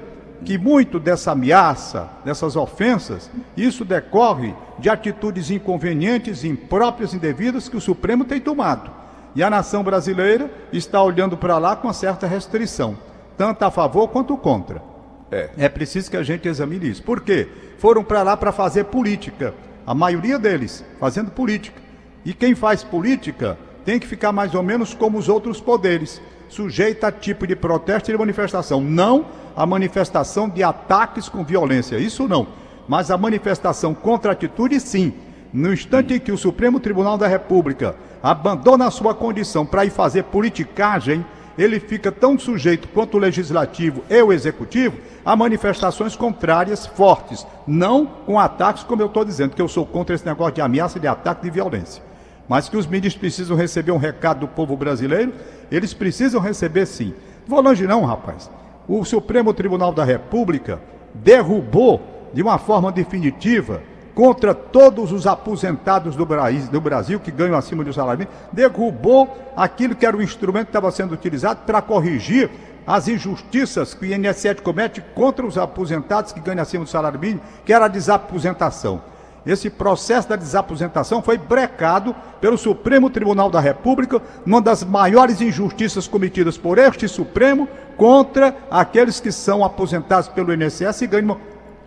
que 0.45 0.55
muito 0.55 0.99
dessa 0.99 1.31
ameaça, 1.31 2.07
dessas 2.23 2.55
ofensas, 2.55 3.29
isso 3.57 3.83
decorre 3.83 4.53
de 4.77 4.87
atitudes 4.87 5.49
inconvenientes, 5.49 6.43
impróprias, 6.43 7.15
indevidas 7.15 7.67
que 7.67 7.75
o 7.75 7.81
Supremo 7.81 8.23
tem 8.23 8.39
tomado. 8.39 8.91
E 9.35 9.41
a 9.41 9.49
nação 9.49 9.83
brasileira 9.83 10.47
está 10.71 11.01
olhando 11.01 11.35
para 11.35 11.57
lá 11.57 11.75
com 11.75 11.91
certa 11.91 12.27
restrição, 12.27 12.95
tanto 13.39 13.63
a 13.63 13.71
favor 13.71 14.09
quanto 14.09 14.35
contra. 14.35 14.83
É. 15.31 15.49
É 15.57 15.69
preciso 15.69 16.11
que 16.11 16.17
a 16.17 16.23
gente 16.23 16.45
examine 16.45 16.89
isso. 16.89 17.01
Por 17.01 17.21
quê? 17.21 17.47
Foram 17.77 18.03
para 18.03 18.21
lá 18.21 18.35
para 18.35 18.51
fazer 18.51 18.83
política. 18.83 19.53
A 19.87 19.95
maioria 19.95 20.37
deles 20.37 20.83
fazendo 20.99 21.31
política. 21.31 21.81
E 22.25 22.33
quem 22.33 22.53
faz 22.53 22.83
política 22.83 23.57
tem 23.85 23.97
que 23.97 24.05
ficar 24.05 24.33
mais 24.33 24.53
ou 24.53 24.61
menos 24.61 24.93
como 24.93 25.17
os 25.17 25.29
outros 25.29 25.61
poderes, 25.61 26.21
sujeita 26.49 27.07
a 27.07 27.11
tipo 27.13 27.47
de 27.47 27.55
protesto 27.55 28.11
e 28.11 28.13
de 28.13 28.19
manifestação. 28.19 28.81
Não 28.81 29.27
a 29.55 29.65
manifestação 29.65 30.49
de 30.49 30.61
ataques 30.61 31.29
com 31.29 31.41
violência. 31.41 31.97
Isso 31.97 32.27
não. 32.27 32.45
Mas 32.89 33.09
a 33.09 33.17
manifestação 33.17 33.93
contra 33.93 34.31
a 34.31 34.33
atitude, 34.33 34.81
sim. 34.81 35.13
No 35.53 35.71
instante 35.71 36.13
em 36.13 36.19
que 36.19 36.33
o 36.33 36.37
Supremo 36.37 36.77
Tribunal 36.77 37.17
da 37.17 37.27
República 37.27 37.95
abandona 38.21 38.87
a 38.87 38.91
sua 38.91 39.15
condição 39.15 39.65
para 39.65 39.85
ir 39.85 39.91
fazer 39.91 40.23
politicagem, 40.23 41.25
ele 41.59 41.77
fica 41.77 42.09
tão 42.09 42.39
sujeito 42.39 42.87
quanto 42.87 43.17
o 43.17 43.19
legislativo 43.19 44.01
e 44.09 44.21
o 44.21 44.31
executivo 44.31 44.97
a 45.25 45.35
manifestações 45.35 46.15
contrárias 46.15 46.85
fortes, 46.85 47.45
não 47.67 48.05
com 48.05 48.39
ataques, 48.39 48.81
como 48.83 49.01
eu 49.01 49.07
estou 49.07 49.25
dizendo, 49.25 49.53
que 49.53 49.61
eu 49.61 49.67
sou 49.67 49.85
contra 49.85 50.15
esse 50.15 50.25
negócio 50.25 50.53
de 50.53 50.61
ameaça, 50.61 51.01
de 51.01 51.07
ataque, 51.07 51.43
de 51.43 51.49
violência. 51.49 52.01
Mas 52.47 52.69
que 52.69 52.77
os 52.77 52.87
ministros 52.87 53.19
precisam 53.19 53.57
receber 53.57 53.91
um 53.91 53.97
recado 53.97 54.39
do 54.39 54.47
povo 54.47 54.77
brasileiro, 54.77 55.33
eles 55.69 55.93
precisam 55.93 56.39
receber 56.39 56.85
sim. 56.85 57.13
Vou 57.45 57.59
longe 57.59 57.85
não, 57.85 58.05
rapaz. 58.05 58.49
O 58.87 59.03
Supremo 59.03 59.53
Tribunal 59.53 59.91
da 59.91 60.05
República 60.05 60.79
derrubou 61.13 62.01
de 62.33 62.41
uma 62.41 62.57
forma 62.57 62.89
definitiva 62.89 63.83
contra 64.19 64.53
todos 64.53 65.13
os 65.13 65.25
aposentados 65.25 66.13
do 66.13 66.25
Brasil, 66.25 66.69
do 66.69 66.81
Brasil 66.81 67.21
que 67.21 67.31
ganham 67.31 67.55
acima 67.55 67.85
do 67.85 67.93
salário 67.93 68.19
mínimo, 68.19 68.37
derrubou 68.51 69.33
aquilo 69.55 69.95
que 69.95 70.05
era 70.05 70.17
o 70.17 70.21
instrumento 70.21 70.65
que 70.65 70.71
estava 70.71 70.91
sendo 70.91 71.13
utilizado 71.13 71.61
para 71.65 71.81
corrigir 71.81 72.51
as 72.85 73.07
injustiças 73.07 73.93
que 73.93 74.05
o 74.05 74.13
INSS 74.13 74.59
comete 74.61 75.01
contra 75.15 75.45
os 75.45 75.57
aposentados 75.57 76.33
que 76.33 76.41
ganham 76.41 76.61
acima 76.61 76.83
do 76.83 76.89
salário 76.89 77.17
mínimo, 77.17 77.39
que 77.63 77.71
era 77.71 77.85
a 77.85 77.87
desaposentação. 77.87 79.01
Esse 79.45 79.69
processo 79.69 80.27
da 80.27 80.35
desaposentação 80.35 81.21
foi 81.21 81.37
brecado 81.37 82.13
pelo 82.41 82.57
Supremo 82.57 83.09
Tribunal 83.09 83.49
da 83.49 83.61
República, 83.61 84.21
uma 84.45 84.61
das 84.61 84.83
maiores 84.83 85.39
injustiças 85.39 86.09
cometidas 86.09 86.57
por 86.57 86.77
este 86.77 87.07
Supremo 87.07 87.69
contra 87.95 88.53
aqueles 88.69 89.21
que 89.21 89.31
são 89.31 89.63
aposentados 89.63 90.27
pelo 90.27 90.53
INSS 90.53 91.03
e 91.03 91.07
ganham 91.07 91.37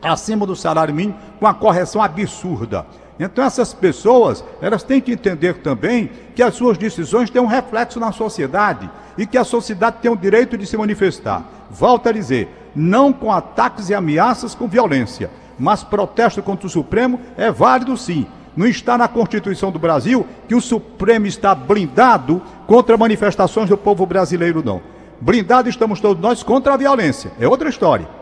acima 0.02 0.47
do 0.47 0.56
salário 0.56 0.94
mínimo 0.94 1.18
com 1.38 1.47
uma 1.47 1.54
correção 1.54 2.02
absurda. 2.02 2.87
Então 3.18 3.44
essas 3.44 3.73
pessoas, 3.73 4.44
elas 4.61 4.82
têm 4.82 5.00
que 5.00 5.12
entender 5.12 5.59
também 5.59 6.11
que 6.35 6.42
as 6.42 6.54
suas 6.54 6.76
decisões 6.76 7.30
têm 7.30 7.40
um 7.40 7.47
reflexo 7.47 8.00
na 8.00 8.11
sociedade 8.11 8.90
e 9.16 9.26
que 9.26 9.38
a 9.38 9.44
sociedade 9.44 9.97
tem 10.00 10.11
o 10.11 10.16
direito 10.16 10.56
de 10.59 10.66
se 10.66 10.76
manifestar. 10.76 11.44
Volto 11.71 12.09
a 12.09 12.12
dizer, 12.12 12.49
não 12.75 13.12
com 13.12 13.30
ataques 13.30 13.90
e 13.90 13.94
ameaças 13.94 14.54
com 14.54 14.66
violência, 14.66 15.30
mas 15.59 15.85
protesto 15.85 16.42
contra 16.42 16.66
o 16.66 16.71
Supremo 16.71 17.21
é 17.37 17.50
válido 17.50 17.97
sim. 17.97 18.26
Não 18.56 18.66
está 18.66 18.99
na 18.99 19.09
Constituição 19.09 19.71
do 19.71 19.78
Brasil 19.78 20.26
que 20.49 20.54
o 20.54 20.61
Supremo 20.61 21.26
está 21.26 21.54
blindado 21.54 22.42
contra 22.66 22.97
manifestações 22.97 23.68
do 23.68 23.76
povo 23.76 24.04
brasileiro, 24.04 24.62
não. 24.64 24.82
Blindado 25.21 25.68
estamos 25.68 26.00
todos 26.00 26.23
nós 26.23 26.42
contra 26.42 26.75
a 26.75 26.76
violência, 26.76 27.30
é 27.38 27.47
outra 27.47 27.68
história. 27.68 28.22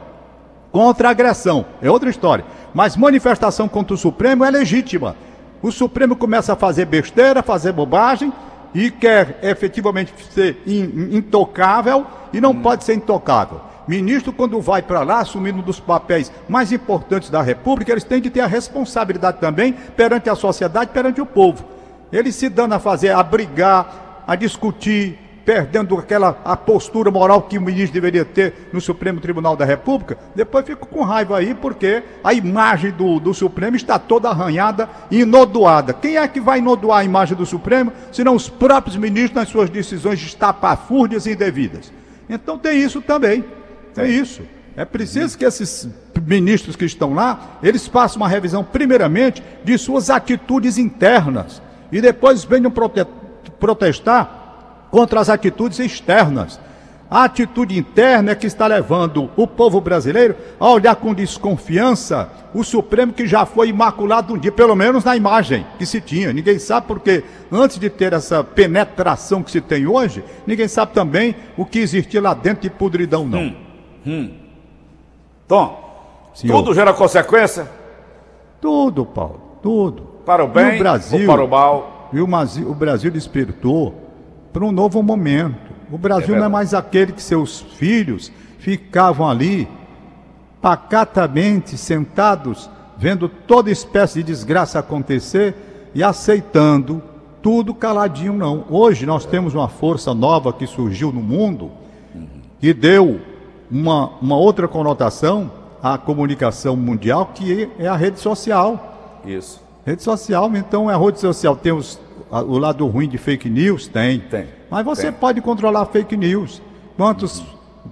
Contra 0.72 1.08
a 1.08 1.10
agressão, 1.10 1.66
é 1.82 1.90
outra 1.90 2.10
história. 2.10 2.44
Mas 2.72 2.96
manifestação 2.96 3.68
contra 3.68 3.94
o 3.94 3.98
Supremo 3.98 4.44
é 4.44 4.50
legítima. 4.50 5.16
O 5.62 5.70
Supremo 5.72 6.14
começa 6.16 6.52
a 6.52 6.56
fazer 6.56 6.84
besteira, 6.86 7.42
fazer 7.42 7.72
bobagem 7.72 8.32
e 8.74 8.90
quer 8.90 9.40
efetivamente 9.42 10.12
ser 10.30 10.62
in- 10.66 11.16
intocável 11.16 12.06
e 12.32 12.40
não 12.40 12.54
pode 12.54 12.84
ser 12.84 12.94
intocável. 12.94 13.60
Ministro, 13.88 14.32
quando 14.32 14.60
vai 14.60 14.80
para 14.80 15.02
lá, 15.02 15.18
assumindo 15.18 15.58
um 15.58 15.62
dos 15.62 15.80
papéis 15.80 16.30
mais 16.48 16.70
importantes 16.70 17.28
da 17.28 17.42
República, 17.42 17.90
eles 17.90 18.04
têm 18.04 18.20
de 18.20 18.30
ter 18.30 18.40
a 18.40 18.46
responsabilidade 18.46 19.38
também 19.38 19.72
perante 19.72 20.30
a 20.30 20.36
sociedade, 20.36 20.92
perante 20.92 21.20
o 21.20 21.26
povo. 21.26 21.64
Eles 22.12 22.36
se 22.36 22.48
dando 22.48 22.74
a 22.74 22.78
fazer, 22.78 23.10
a 23.10 23.22
brigar, 23.22 24.22
a 24.26 24.36
discutir, 24.36 25.18
perdendo 25.44 25.96
aquela 25.98 26.40
a 26.44 26.56
postura 26.56 27.10
moral 27.10 27.42
que 27.42 27.58
o 27.58 27.62
ministro 27.62 27.94
deveria 27.94 28.24
ter 28.24 28.68
no 28.72 28.80
Supremo 28.80 29.20
Tribunal 29.20 29.56
da 29.56 29.64
República, 29.64 30.18
depois 30.34 30.64
fico 30.64 30.86
com 30.86 31.02
raiva 31.02 31.38
aí 31.38 31.54
porque 31.54 32.02
a 32.22 32.32
imagem 32.32 32.90
do, 32.92 33.18
do 33.18 33.32
Supremo 33.32 33.76
está 33.76 33.98
toda 33.98 34.28
arranhada 34.28 34.88
e 35.10 35.20
inodoada. 35.20 35.92
Quem 35.92 36.16
é 36.16 36.28
que 36.28 36.40
vai 36.40 36.58
inodoar 36.58 37.00
a 37.00 37.04
imagem 37.04 37.36
do 37.36 37.46
Supremo, 37.46 37.92
senão 38.12 38.34
os 38.34 38.48
próprios 38.48 38.96
ministros 38.96 39.34
nas 39.34 39.48
suas 39.48 39.70
decisões 39.70 40.20
estapafúrdias 40.20 41.26
e 41.26 41.32
indevidas? 41.32 41.92
Então 42.28 42.58
tem 42.58 42.80
isso 42.80 43.00
também, 43.00 43.44
tem 43.94 44.10
isso. 44.10 44.42
É 44.76 44.84
preciso 44.84 45.36
que 45.36 45.44
esses 45.44 45.88
ministros 46.24 46.76
que 46.76 46.84
estão 46.84 47.12
lá, 47.12 47.58
eles 47.62 47.86
façam 47.86 48.18
uma 48.18 48.28
revisão, 48.28 48.62
primeiramente, 48.62 49.42
de 49.64 49.76
suas 49.76 50.10
atitudes 50.10 50.78
internas 50.78 51.60
e 51.90 52.00
depois 52.00 52.44
venham 52.44 52.70
prote- 52.70 53.06
protestar 53.58 54.39
contra 54.90 55.20
as 55.20 55.28
atitudes 55.28 55.78
externas. 55.78 56.58
A 57.10 57.24
atitude 57.24 57.76
interna 57.76 58.30
é 58.30 58.34
que 58.36 58.46
está 58.46 58.68
levando 58.68 59.28
o 59.36 59.44
povo 59.44 59.80
brasileiro 59.80 60.36
a 60.60 60.70
olhar 60.70 60.94
com 60.94 61.12
desconfiança 61.12 62.30
o 62.54 62.62
Supremo 62.62 63.12
que 63.12 63.26
já 63.26 63.44
foi 63.44 63.68
imaculado 63.68 64.32
um 64.32 64.38
dia, 64.38 64.52
pelo 64.52 64.76
menos 64.76 65.02
na 65.02 65.16
imagem 65.16 65.66
que 65.76 65.84
se 65.84 66.00
tinha. 66.00 66.32
Ninguém 66.32 66.60
sabe 66.60 66.86
porque, 66.86 67.24
antes 67.50 67.80
de 67.80 67.90
ter 67.90 68.12
essa 68.12 68.44
penetração 68.44 69.42
que 69.42 69.50
se 69.50 69.60
tem 69.60 69.88
hoje, 69.88 70.22
ninguém 70.46 70.68
sabe 70.68 70.92
também 70.92 71.34
o 71.56 71.64
que 71.64 71.80
existia 71.80 72.22
lá 72.22 72.32
dentro 72.32 72.62
de 72.62 72.70
podridão, 72.70 73.26
não. 73.26 73.56
Tom, 75.48 76.30
Senhor. 76.32 76.56
tudo 76.56 76.72
gera 76.74 76.94
consequência 76.94 77.68
Tudo, 78.60 79.04
Paulo, 79.04 79.58
tudo. 79.60 80.02
para 80.24 80.44
o 80.44 80.48
E 80.48 80.50
bem 80.50 80.76
o 80.76 80.78
Brasil, 80.78 81.20
ou 81.20 81.26
para 81.26 81.44
o 81.44 81.48
mal. 81.48 82.08
E 82.12 82.20
o 82.20 82.74
Brasil 82.74 83.10
despertou 83.10 84.09
para 84.52 84.64
um 84.64 84.72
novo 84.72 85.02
momento. 85.02 85.70
O 85.90 85.98
Brasil 85.98 86.36
não 86.36 86.44
é 86.44 86.48
mais 86.48 86.72
aquele 86.72 87.12
que 87.12 87.22
seus 87.22 87.60
filhos 87.60 88.30
ficavam 88.58 89.28
ali 89.28 89.68
pacatamente 90.60 91.76
sentados, 91.76 92.68
vendo 92.96 93.28
toda 93.28 93.70
espécie 93.70 94.22
de 94.22 94.24
desgraça 94.24 94.78
acontecer 94.78 95.54
e 95.94 96.02
aceitando 96.02 97.02
tudo 97.42 97.74
caladinho, 97.74 98.34
não. 98.34 98.66
Hoje 98.68 99.06
nós 99.06 99.24
temos 99.24 99.54
uma 99.54 99.68
força 99.68 100.12
nova 100.14 100.52
que 100.52 100.66
surgiu 100.66 101.10
no 101.10 101.22
mundo 101.22 101.70
que 102.60 102.74
deu 102.74 103.20
uma, 103.70 104.10
uma 104.20 104.36
outra 104.36 104.68
conotação 104.68 105.50
a 105.82 105.96
comunicação 105.96 106.76
mundial, 106.76 107.30
que 107.34 107.70
é 107.78 107.88
a 107.88 107.96
rede 107.96 108.20
social. 108.20 109.20
Isso. 109.24 109.62
Rede 109.84 110.02
social, 110.02 110.50
então 110.54 110.88
a 110.88 110.96
rede 110.96 111.18
social 111.18 111.56
tem 111.56 111.72
os, 111.72 111.98
o 112.30 112.58
lado 112.58 112.86
ruim 112.86 113.08
de 113.08 113.18
fake 113.18 113.48
news? 113.48 113.88
Tem. 113.88 114.20
Tem. 114.20 114.46
Mas 114.70 114.84
você 114.84 115.10
Tem. 115.10 115.12
pode 115.12 115.40
controlar 115.40 115.86
fake 115.86 116.16
news. 116.16 116.62
Quantos, 116.96 117.42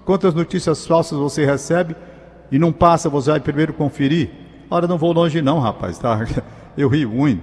quantas 0.04 0.34
notícias 0.34 0.86
falsas 0.86 1.18
você 1.18 1.44
recebe 1.44 1.96
e 2.50 2.58
não 2.58 2.72
passa, 2.72 3.08
você 3.08 3.30
vai 3.30 3.40
primeiro 3.40 3.72
conferir? 3.72 4.30
Ora, 4.70 4.86
não 4.86 4.98
vou 4.98 5.12
longe 5.12 5.42
não, 5.42 5.58
rapaz, 5.58 5.98
tá? 5.98 6.18
Eu 6.76 6.88
ri 6.88 7.04
muito, 7.04 7.42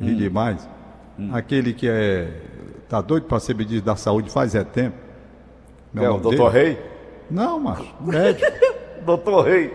ri 0.00 0.14
demais. 0.14 0.68
Aquele 1.32 1.72
que 1.72 1.86
é 1.88 2.28
tá 2.88 3.00
doido 3.00 3.24
para 3.24 3.38
ser 3.38 3.54
ministro 3.54 3.82
da 3.82 3.96
saúde 3.96 4.28
faz 4.30 4.54
é 4.54 4.64
tempo. 4.64 4.96
Meu 5.92 6.04
É 6.04 6.10
o 6.10 6.18
doutor? 6.18 6.50
Rei? 6.50 6.78
Não, 7.30 7.60
macho, 7.60 7.94
médico. 8.00 8.50
Doutor 9.06 9.46
Rei. 9.46 9.74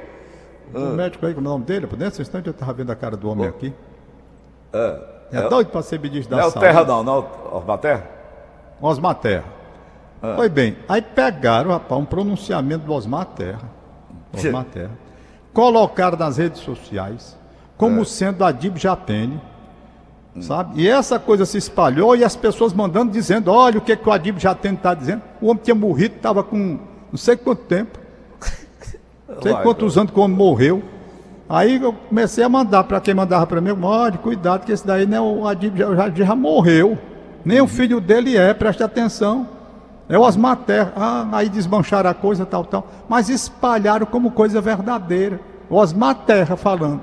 O 0.73 0.79
médico 0.95 1.25
aí, 1.25 1.33
como 1.33 1.47
é 1.47 1.49
o 1.49 1.53
nome 1.53 1.65
dele? 1.65 1.87
Nesse 1.97 2.21
instante 2.21 2.47
eu 2.47 2.51
estava 2.51 2.73
vendo 2.73 2.91
a 2.91 2.95
cara 2.95 3.17
do 3.17 3.29
homem 3.29 3.47
aqui. 3.47 3.73
É, 5.31 5.37
é- 5.37 5.49
doido 5.49 5.67
para 5.69 5.81
ser 5.81 5.99
ministro 5.99 6.31
Não 6.31 6.37
da 6.37 6.45
é 6.45 6.47
o 6.47 6.51
saúde. 6.51 6.67
Terra 6.67 6.85
não, 6.85 7.03
não 7.03 7.15
é 7.15 7.19
o 7.19 7.57
Osmar 7.57 7.77
Terra? 7.77 8.03
Osmar 8.81 9.15
Terra. 9.15 9.43
Foi 10.35 10.49
bem, 10.49 10.77
aí 10.89 11.01
pegaram, 11.01 11.69
rapaz, 11.71 12.01
um 12.01 12.05
pronunciamento 12.05 12.85
do 12.85 12.93
Osmar 12.93 13.25
Terra. 13.25 13.61
Osmar 14.35 14.65
Terra. 14.65 14.91
Colocaram 15.53 16.17
nas 16.17 16.37
redes 16.37 16.61
sociais 16.61 17.37
como 17.77 18.03
sendo 18.03 18.43
Adib 18.43 18.77
Japene. 18.77 19.39
Sabe? 20.41 20.79
E 20.81 20.87
essa 20.87 21.17
coisa 21.17 21.47
se 21.47 21.57
espalhou 21.57 22.15
e 22.15 22.23
as 22.23 22.35
pessoas 22.35 22.71
mandando 22.71 23.11
dizendo: 23.11 23.51
olha 23.51 23.79
o 23.79 23.81
que, 23.81 23.95
que 23.95 24.07
o 24.07 24.11
Adib 24.11 24.37
Japene 24.37 24.75
está 24.75 24.93
dizendo. 24.93 25.23
O 25.41 25.47
homem 25.47 25.61
tinha 25.63 25.73
morrido, 25.73 26.15
estava 26.15 26.43
com 26.43 26.79
não 27.11 27.17
sei 27.17 27.35
quanto 27.35 27.63
tempo. 27.63 27.97
Não 29.27 29.41
sei 29.41 29.53
Vai, 29.53 29.63
quantos 29.63 29.97
anos 29.97 30.11
que 30.11 30.19
o 30.19 30.21
homem 30.23 30.37
morreu. 30.37 30.83
Aí 31.49 31.81
eu 31.81 31.93
comecei 31.93 32.43
a 32.43 32.49
mandar 32.49 32.83
para 32.83 32.99
quem 32.99 33.13
mandava 33.13 33.47
para 33.47 33.61
mim, 33.61 33.71
olha, 33.81 34.17
cuidado 34.17 34.65
que 34.65 34.71
esse 34.71 34.85
daí 34.85 35.05
não 35.05 35.17
é 35.17 35.21
o 35.21 35.47
Adib, 35.47 35.77
já, 35.77 36.09
já, 36.09 36.35
morreu. 36.35 36.97
Nem 37.45 37.61
o 37.61 37.67
filho 37.67 38.01
dele 38.01 38.37
é, 38.37 38.53
preste 38.53 38.83
atenção. 38.83 39.47
É 40.09 40.17
o 40.17 40.21
Osmar 40.21 40.57
Terra. 40.57 40.93
Ah, 40.95 41.27
aí 41.31 41.47
desmancharam 41.47 42.09
a 42.09 42.13
coisa, 42.13 42.45
tal, 42.45 42.65
tal. 42.65 42.87
Mas 43.07 43.29
espalharam 43.29 44.05
como 44.05 44.31
coisa 44.31 44.59
verdadeira. 44.59 45.39
O 45.69 45.75
Osmar 45.75 46.15
Terra 46.25 46.57
falando 46.57 47.01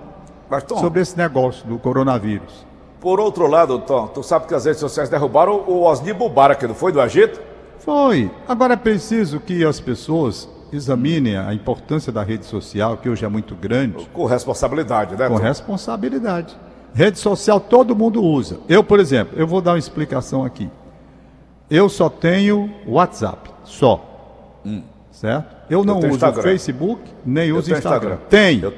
Tom, 0.67 0.79
sobre 0.79 1.01
esse 1.01 1.17
negócio 1.17 1.67
do 1.67 1.79
coronavírus. 1.79 2.67
por 3.01 3.21
outro 3.21 3.47
lado, 3.47 3.79
Tom, 3.81 4.07
tu 4.09 4.23
sabe 4.23 4.47
que 4.47 4.55
as 4.55 4.65
redes 4.65 4.81
sociais 4.81 5.09
derrubaram 5.09 5.65
o 5.67 5.83
Osni 5.83 6.13
Mubarak, 6.13 6.67
não 6.67 6.75
foi, 6.75 6.93
do 6.93 7.01
Egito? 7.01 7.41
Foi. 7.79 8.31
Agora 8.49 8.75
é 8.75 8.77
preciso 8.77 9.41
que 9.41 9.65
as 9.65 9.81
pessoas 9.81 10.49
examinem 10.75 11.37
a 11.37 11.53
importância 11.55 12.11
da 12.13 12.23
rede 12.23 12.45
social, 12.45 12.97
que 12.97 13.09
hoje 13.09 13.25
é 13.25 13.29
muito 13.29 13.55
grande. 13.55 14.07
Com 14.13 14.25
responsabilidade, 14.27 15.17
né, 15.17 15.29
Com 15.29 15.37
responsabilidade. 15.37 16.57
Rede 16.95 17.19
social 17.19 17.59
todo 17.61 17.95
mundo 17.97 18.23
usa. 18.23 18.59
Eu, 18.69 18.83
por 18.85 19.01
exemplo, 19.01 19.35
eu 19.39 19.47
vou 19.47 19.61
dar 19.61 19.73
uma 19.73 19.79
explicação 19.79 20.45
aqui. 20.45 20.71
Eu 21.71 21.89
só 21.89 22.09
tenho 22.09 22.71
WhatsApp, 22.87 23.51
só. 23.65 24.11
Certo? 25.11 25.55
Eu 25.71 25.85
não 25.85 25.95
tenho 26.01 26.13
uso 26.13 26.17
Instagram. 26.17 26.43
Facebook, 26.43 27.03
nem 27.25 27.53
uso 27.53 27.67
tenho 27.67 27.79
Instagram. 27.79 28.15
Instagram. 28.15 28.29
Tem. 28.29 28.61
Eu- 28.61 28.75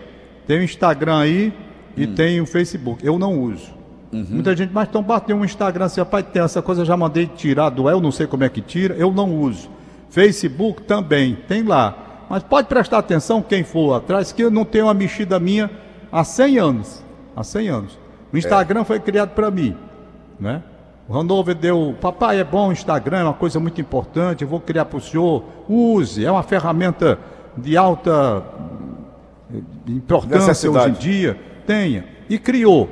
Tem 0.46 0.58
o 0.60 0.62
Instagram 0.62 1.18
aí 1.18 1.52
e 1.96 2.06
tem 2.06 2.40
o 2.40 2.46
Facebook. 2.46 3.04
Eu 3.04 3.18
não 3.18 3.40
uso. 3.42 3.74
Muita 4.12 4.54
gente, 4.56 4.72
mas 4.72 4.88
então 4.88 5.02
bateu 5.02 5.36
um 5.36 5.44
Instagram 5.44 5.86
assim, 5.86 6.00
rapaz, 6.00 6.24
tem 6.32 6.40
essa 6.40 6.62
coisa, 6.62 6.82
eu 6.82 6.86
já 6.86 6.96
mandei 6.96 7.26
tirar 7.26 7.68
do 7.70 7.90
eu 7.90 8.00
não 8.00 8.12
sei 8.12 8.26
como 8.26 8.44
é 8.44 8.48
que 8.48 8.60
tira, 8.62 8.94
eu 8.94 9.12
não 9.12 9.34
uso. 9.40 9.68
Facebook 10.10 10.82
também, 10.82 11.36
tem 11.48 11.62
lá. 11.62 12.24
Mas 12.28 12.42
pode 12.42 12.68
prestar 12.68 12.98
atenção 12.98 13.42
quem 13.42 13.62
for 13.62 13.94
atrás, 13.94 14.32
que 14.32 14.42
eu 14.42 14.50
não 14.50 14.64
tenho 14.64 14.86
uma 14.86 14.94
mexida 14.94 15.38
minha 15.38 15.70
há 16.10 16.24
100 16.24 16.58
anos. 16.58 17.04
Há 17.34 17.44
100 17.44 17.68
anos. 17.68 17.98
O 18.32 18.36
Instagram 18.36 18.84
foi 18.84 18.98
criado 18.98 19.30
para 19.30 19.50
mim, 19.50 19.76
né? 20.38 20.62
O 21.08 21.16
Hanover 21.16 21.54
deu, 21.54 21.94
papai, 22.00 22.40
é 22.40 22.44
bom 22.44 22.68
o 22.68 22.72
Instagram, 22.72 23.18
é 23.18 23.24
uma 23.24 23.32
coisa 23.32 23.60
muito 23.60 23.80
importante, 23.80 24.42
eu 24.42 24.48
vou 24.48 24.58
criar 24.58 24.86
para 24.86 24.98
o 24.98 25.00
senhor, 25.00 25.44
use, 25.68 26.24
é 26.24 26.30
uma 26.30 26.42
ferramenta 26.42 27.16
de 27.56 27.76
alta 27.76 28.42
importância 29.86 30.68
hoje 30.68 30.88
em 30.88 30.92
dia, 30.92 31.38
tenha. 31.64 32.04
E 32.28 32.38
criou. 32.38 32.90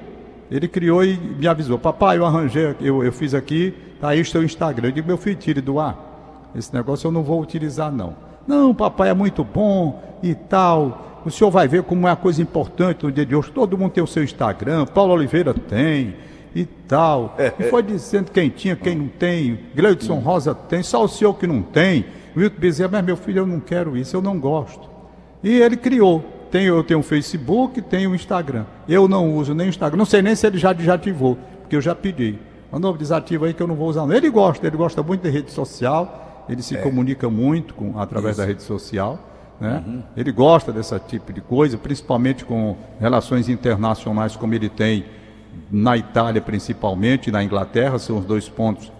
Ele 0.49 0.69
criou 0.69 1.05
e 1.05 1.17
me 1.17 1.49
avisou, 1.49 1.77
papai, 1.77 2.19
eu 2.19 2.25
arranjei, 2.25 2.77
eu, 2.81 3.03
eu 3.03 3.13
fiz 3.13 3.35
aqui, 3.35 3.75
tá 4.01 4.11
aí 4.11 4.21
o 4.21 4.25
seu 4.25 4.45
Instagram. 4.45 4.89
Eu 4.89 4.93
digo, 4.93 5.09
meu 5.09 5.19
filho, 5.19 5.37
tire 5.37 5.61
do 5.61 5.81
ar. 5.81 6.14
Esse 6.55 6.73
negócio 6.75 7.07
eu 7.07 7.13
não 7.13 7.23
vou 7.23 7.41
utilizar, 7.41 7.91
não. 7.93 8.15
Não, 8.47 8.75
papai, 8.75 9.09
é 9.09 9.15
muito 9.15 9.43
bom 9.43 10.03
e 10.23 10.35
tal. 10.35 11.23
O 11.25 11.31
senhor 11.31 11.51
vai 11.51 11.67
ver 11.67 11.83
como 11.83 12.07
é 12.07 12.11
uma 12.11 12.17
coisa 12.17 12.43
importante 12.43 13.05
no 13.05 13.11
dia 13.11 13.25
de 13.25 13.35
hoje. 13.35 13.51
Todo 13.51 13.79
mundo 13.79 13.93
tem 13.93 14.05
o 14.05 14.07
seu 14.07 14.23
Instagram, 14.23 14.87
Paulo 14.87 15.15
Oliveira 15.15 15.55
tem 15.55 16.15
e 16.55 16.65
tal. 16.65 17.35
E 17.59 17.65
foi 17.65 17.83
dizendo 17.83 18.31
quem 18.31 18.49
tinha, 18.51 18.77
quem 18.77 18.95
não 18.95 19.09
tem. 19.09 19.59
Gleudson 19.75 20.17
Rosa 20.17 20.55
tem, 20.55 20.83
só 20.83 21.03
o 21.05 21.09
senhor 21.09 21.35
que 21.35 21.47
não 21.47 21.63
tem. 21.63 22.05
Wilton 22.37 22.61
Bezerra, 22.61 22.91
mas 22.93 23.05
meu 23.05 23.17
filho, 23.17 23.41
eu 23.41 23.47
não 23.47 23.61
quero 23.61 23.97
isso, 23.97 24.17
eu 24.17 24.23
não 24.23 24.39
gosto. 24.39 24.89
E 25.43 25.61
ele 25.61 25.77
criou. 25.77 26.25
Tem, 26.51 26.67
eu 26.67 26.85
tenho 26.85 27.01
o 27.01 27.03
Facebook, 27.03 27.83
tenho 27.83 28.11
o 28.11 28.15
Instagram. 28.15 28.65
Eu 28.89 29.09
não 29.09 29.35
uso 29.37 29.55
nem 29.55 29.67
o 29.67 29.71
Instagram. 29.71 29.97
Não 29.97 30.05
sei 30.05 30.23
nem 30.23 30.35
se 30.37 30.47
ele 30.47 30.59
já 30.59 30.73
desativou, 30.73 31.37
porque 31.61 31.75
eu 31.75 31.81
já 31.81 31.95
pedi. 31.95 32.39
Mas 32.71 32.81
não, 32.81 32.97
desativa 32.97 33.47
aí 33.47 33.55
que 33.55 33.63
eu 33.63 33.67
não 33.67 33.75
vou 33.75 33.89
usar. 33.89 34.09
Ele 34.15 34.31
gosta, 34.31 34.67
ele 34.67 34.77
gosta 34.77 35.03
muito 35.03 35.23
de 35.23 35.31
rede 35.31 35.51
social, 35.51 36.24
ele 36.49 36.63
se 36.63 36.77
comunica 36.79 37.29
muito 37.29 37.75
com, 37.75 37.99
através 37.99 38.37
da 38.37 38.45
rede 38.45 38.63
social. 38.63 39.19
Né? 39.61 40.03
Ele 40.17 40.33
gosta 40.33 40.73
desse 40.73 40.99
tipo 41.01 41.33
de 41.33 41.41
coisa, 41.41 41.79
principalmente 41.79 42.45
com 42.45 42.77
relações 43.01 43.49
internacionais, 43.49 44.37
como 44.37 44.55
ele 44.55 44.69
tem 44.69 45.05
na 45.71 45.97
Itália, 45.97 46.41
principalmente, 46.41 47.31
na 47.31 47.43
Inglaterra, 47.43 47.99
são 47.99 48.19
os 48.19 48.25
dois 48.25 48.49
pontos 48.49 48.93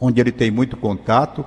onde 0.00 0.20
ele 0.20 0.32
tem 0.32 0.50
muito 0.50 0.76
contato, 0.76 1.44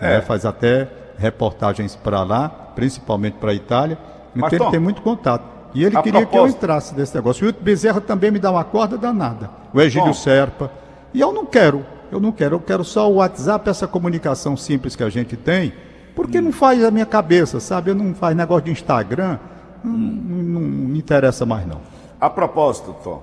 né, 0.00 0.20
faz 0.20 0.44
até 0.44 0.88
reportagens 1.18 1.96
para 1.96 2.22
lá, 2.22 2.48
principalmente 2.48 3.34
para 3.34 3.50
a 3.50 3.54
Itália. 3.54 3.98
Então 4.34 4.48
ele 4.52 4.70
tem 4.70 4.80
muito 4.80 5.02
contato. 5.02 5.44
E 5.74 5.84
ele 5.84 6.00
queria 6.02 6.24
que 6.24 6.36
eu 6.36 6.46
entrasse 6.46 6.94
nesse 6.94 7.14
negócio. 7.14 7.42
O 7.42 7.46
Wilton 7.46 7.62
Bezerra 7.62 8.00
também 8.00 8.30
me 8.30 8.38
dá 8.38 8.50
uma 8.50 8.64
corda 8.64 8.96
danada. 8.96 9.50
O 9.74 9.80
Egílio. 9.80 10.14
Serpa. 10.14 10.70
E 11.12 11.20
eu 11.20 11.32
não 11.32 11.44
quero. 11.44 11.84
Eu 12.10 12.20
não 12.20 12.32
quero. 12.32 12.56
Eu 12.56 12.60
quero 12.60 12.84
só 12.84 13.10
o 13.10 13.16
WhatsApp, 13.16 13.68
essa 13.68 13.86
comunicação 13.86 14.56
simples 14.56 14.94
que 14.94 15.02
a 15.02 15.08
gente 15.08 15.36
tem, 15.36 15.72
porque 16.14 16.40
não 16.40 16.52
faz 16.52 16.82
a 16.84 16.90
minha 16.90 17.06
cabeça, 17.06 17.60
sabe? 17.60 17.90
Eu 17.90 17.94
não 17.94 18.14
faz 18.14 18.36
negócio 18.36 18.64
de 18.64 18.70
Instagram. 18.70 19.38
Não, 19.84 19.92
não 19.92 20.60
me 20.60 20.98
interessa 20.98 21.44
mais, 21.44 21.66
não. 21.66 21.80
A 22.20 22.30
propósito, 22.30 22.94
Tom, 23.04 23.22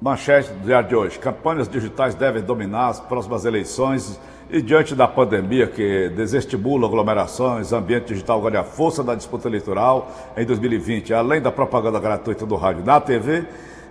manchete 0.00 0.50
do 0.52 0.64
dia 0.64 0.80
de 0.82 0.94
hoje: 0.94 1.18
campanhas 1.18 1.68
digitais 1.68 2.14
devem 2.14 2.42
dominar 2.42 2.88
as 2.88 3.00
próximas 3.00 3.44
eleições 3.44 4.18
e 4.50 4.62
diante 4.62 4.94
da 4.94 5.06
pandemia 5.06 5.66
que 5.66 6.08
desestimula 6.16 6.86
aglomerações, 6.86 7.72
ambiente 7.72 8.08
digital 8.08 8.40
ganha 8.40 8.64
força 8.64 9.02
na 9.02 9.14
disputa 9.14 9.46
eleitoral 9.46 10.10
em 10.36 10.46
2020, 10.46 11.12
além 11.12 11.40
da 11.40 11.52
propaganda 11.52 12.00
gratuita 12.00 12.46
do 12.46 12.56
rádio 12.56 12.82
na 12.84 12.98
TV. 12.98 13.44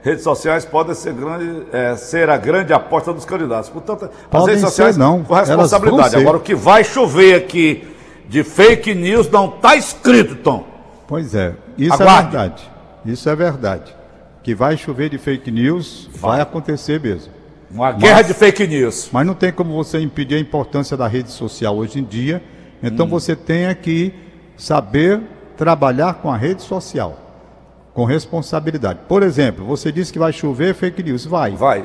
Redes 0.03 0.23
sociais 0.23 0.63
podem 0.63 0.93
ser, 0.95 1.13
grande, 1.13 1.63
eh, 1.71 1.95
ser 1.95 2.29
a 2.29 2.37
grande 2.37 2.71
aposta 2.71 3.11
dos 3.13 3.25
candidatos. 3.25 3.69
Portanto, 3.69 4.05
as 4.05 4.11
Podem 4.29 4.47
redes 4.47 4.61
ser, 4.61 4.67
sociais 4.67 4.97
não. 4.97 5.23
com 5.23 5.33
responsabilidade. 5.33 6.09
ser. 6.11 6.17
Agora, 6.17 6.37
o 6.37 6.39
que 6.39 6.55
vai 6.55 6.83
chover 6.83 7.35
aqui 7.35 7.87
de 8.29 8.43
fake 8.43 8.93
news 8.93 9.29
não 9.29 9.47
está 9.49 9.75
escrito, 9.75 10.35
Tom. 10.35 10.65
Pois 11.07 11.33
é, 11.33 11.55
isso 11.77 11.93
Aguarde. 11.93 12.27
é 12.27 12.39
verdade. 12.39 12.71
Isso 13.05 13.29
é 13.29 13.35
verdade. 13.35 13.95
Que 14.43 14.53
vai 14.53 14.77
chover 14.77 15.09
de 15.09 15.17
fake 15.17 15.49
news, 15.51 16.09
vai, 16.13 16.41
acontecer 16.41 16.99
mesmo. 16.99 17.31
Uma 17.71 17.91
guerra 17.91 18.21
de 18.21 18.33
fake 18.33 18.65
news. 18.67 19.09
Mas 19.11 19.25
não 19.25 19.33
tem 19.33 19.51
como 19.51 19.73
você 19.73 19.99
impedir 19.99 20.35
a 20.35 20.39
importância 20.39 20.95
da 20.95 21.07
rede 21.07 21.31
social 21.31 21.75
hoje 21.75 21.99
em 21.99 22.03
dia. 22.03 22.41
Então 22.81 23.07
você 23.07 23.35
tem 23.35 23.73
que 23.75 24.13
saber 24.55 25.21
trabalhar 25.57 26.15
com 26.15 26.31
a 26.31 26.37
rede 26.37 26.61
social, 26.61 27.26
com 27.97 28.05
responsabilidade. 28.05 28.99
Por 29.07 29.23
exemplo, 29.23 29.65
você 29.65 29.91
disse 29.91 30.13
que 30.13 30.19
vai 30.19 30.31
chover 30.31 30.75
fake 30.75 31.01
news. 31.01 31.25
Vai. 31.25 31.55
Vai. 31.55 31.83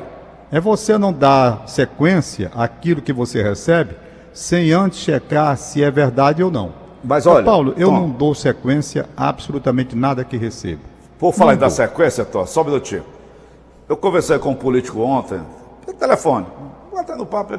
É 0.51 0.59
você 0.59 0.95
não 0.95 1.11
dar 1.11 1.63
sequência 1.67 2.51
àquilo 2.53 3.01
que 3.01 3.11
você 3.11 3.41
recebe 3.41 3.95
sem 4.31 4.71
antes 4.71 4.99
checar 4.99 5.57
se 5.57 5.83
é 5.83 5.89
verdade 5.89 6.43
ou 6.43 6.51
não. 6.51 6.71
Mas 7.03 7.25
olha, 7.25 7.43
Paulo, 7.43 7.73
eu 7.77 7.89
Tom. 7.89 7.93
não 8.01 8.09
dou 8.11 8.35
sequência 8.35 9.07
a 9.17 9.27
absolutamente 9.27 9.95
nada 9.95 10.23
que 10.23 10.37
recebo. 10.37 10.81
Por 11.17 11.33
falar 11.33 11.55
dar 11.55 11.71
sequência, 11.71 12.23
Tom, 12.23 12.45
só 12.45 12.61
um 12.61 12.65
minutinho. 12.65 13.03
Eu 13.89 13.97
conversei 13.97 14.37
com 14.37 14.51
um 14.51 14.55
político 14.55 14.99
ontem, 15.01 15.39
pelo 15.83 15.97
telefone, 15.97 16.45
batendo 16.93 17.25
papo. 17.25 17.55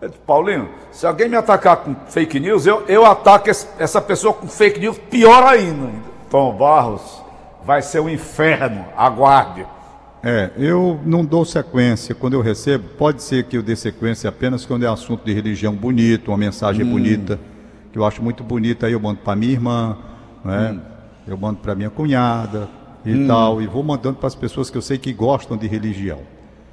Ele 0.00 0.12
Paulinho, 0.24 0.68
se 0.92 1.04
alguém 1.08 1.28
me 1.28 1.34
atacar 1.36 1.78
com 1.78 1.96
fake 2.06 2.38
news, 2.38 2.66
eu, 2.66 2.84
eu 2.86 3.04
ataco 3.04 3.50
esse- 3.50 3.66
essa 3.80 4.00
pessoa 4.00 4.32
com 4.32 4.46
fake 4.46 4.78
news 4.78 4.96
pior 5.10 5.42
ainda. 5.42 5.88
Tom 6.30 6.52
Barros, 6.56 7.20
vai 7.64 7.82
ser 7.82 8.00
um 8.00 8.08
inferno, 8.08 8.84
aguarde. 8.96 9.66
É, 10.22 10.50
eu 10.56 11.00
não 11.04 11.24
dou 11.24 11.44
sequência 11.44 12.14
quando 12.14 12.34
eu 12.34 12.42
recebo. 12.42 12.88
Pode 12.98 13.22
ser 13.22 13.44
que 13.44 13.56
eu 13.56 13.62
dê 13.62 13.74
sequência 13.74 14.28
apenas 14.28 14.66
quando 14.66 14.84
é 14.84 14.88
assunto 14.88 15.24
de 15.24 15.32
religião 15.32 15.74
bonito, 15.74 16.28
uma 16.30 16.36
mensagem 16.36 16.84
bonita, 16.84 17.38
que 17.92 17.98
eu 17.98 18.04
acho 18.04 18.22
muito 18.22 18.44
bonita, 18.44 18.86
aí 18.86 18.92
eu 18.92 19.00
mando 19.00 19.20
para 19.20 19.34
minha 19.34 19.52
irmã, 19.52 19.96
né? 20.44 20.78
Eu 21.26 21.38
mando 21.38 21.60
para 21.60 21.74
minha 21.74 21.90
cunhada 21.90 22.68
e 23.04 23.26
tal, 23.26 23.62
e 23.62 23.66
vou 23.66 23.82
mandando 23.82 24.16
para 24.16 24.26
as 24.26 24.34
pessoas 24.34 24.68
que 24.68 24.76
eu 24.76 24.82
sei 24.82 24.98
que 24.98 25.12
gostam 25.12 25.56
de 25.56 25.66
religião. 25.66 26.18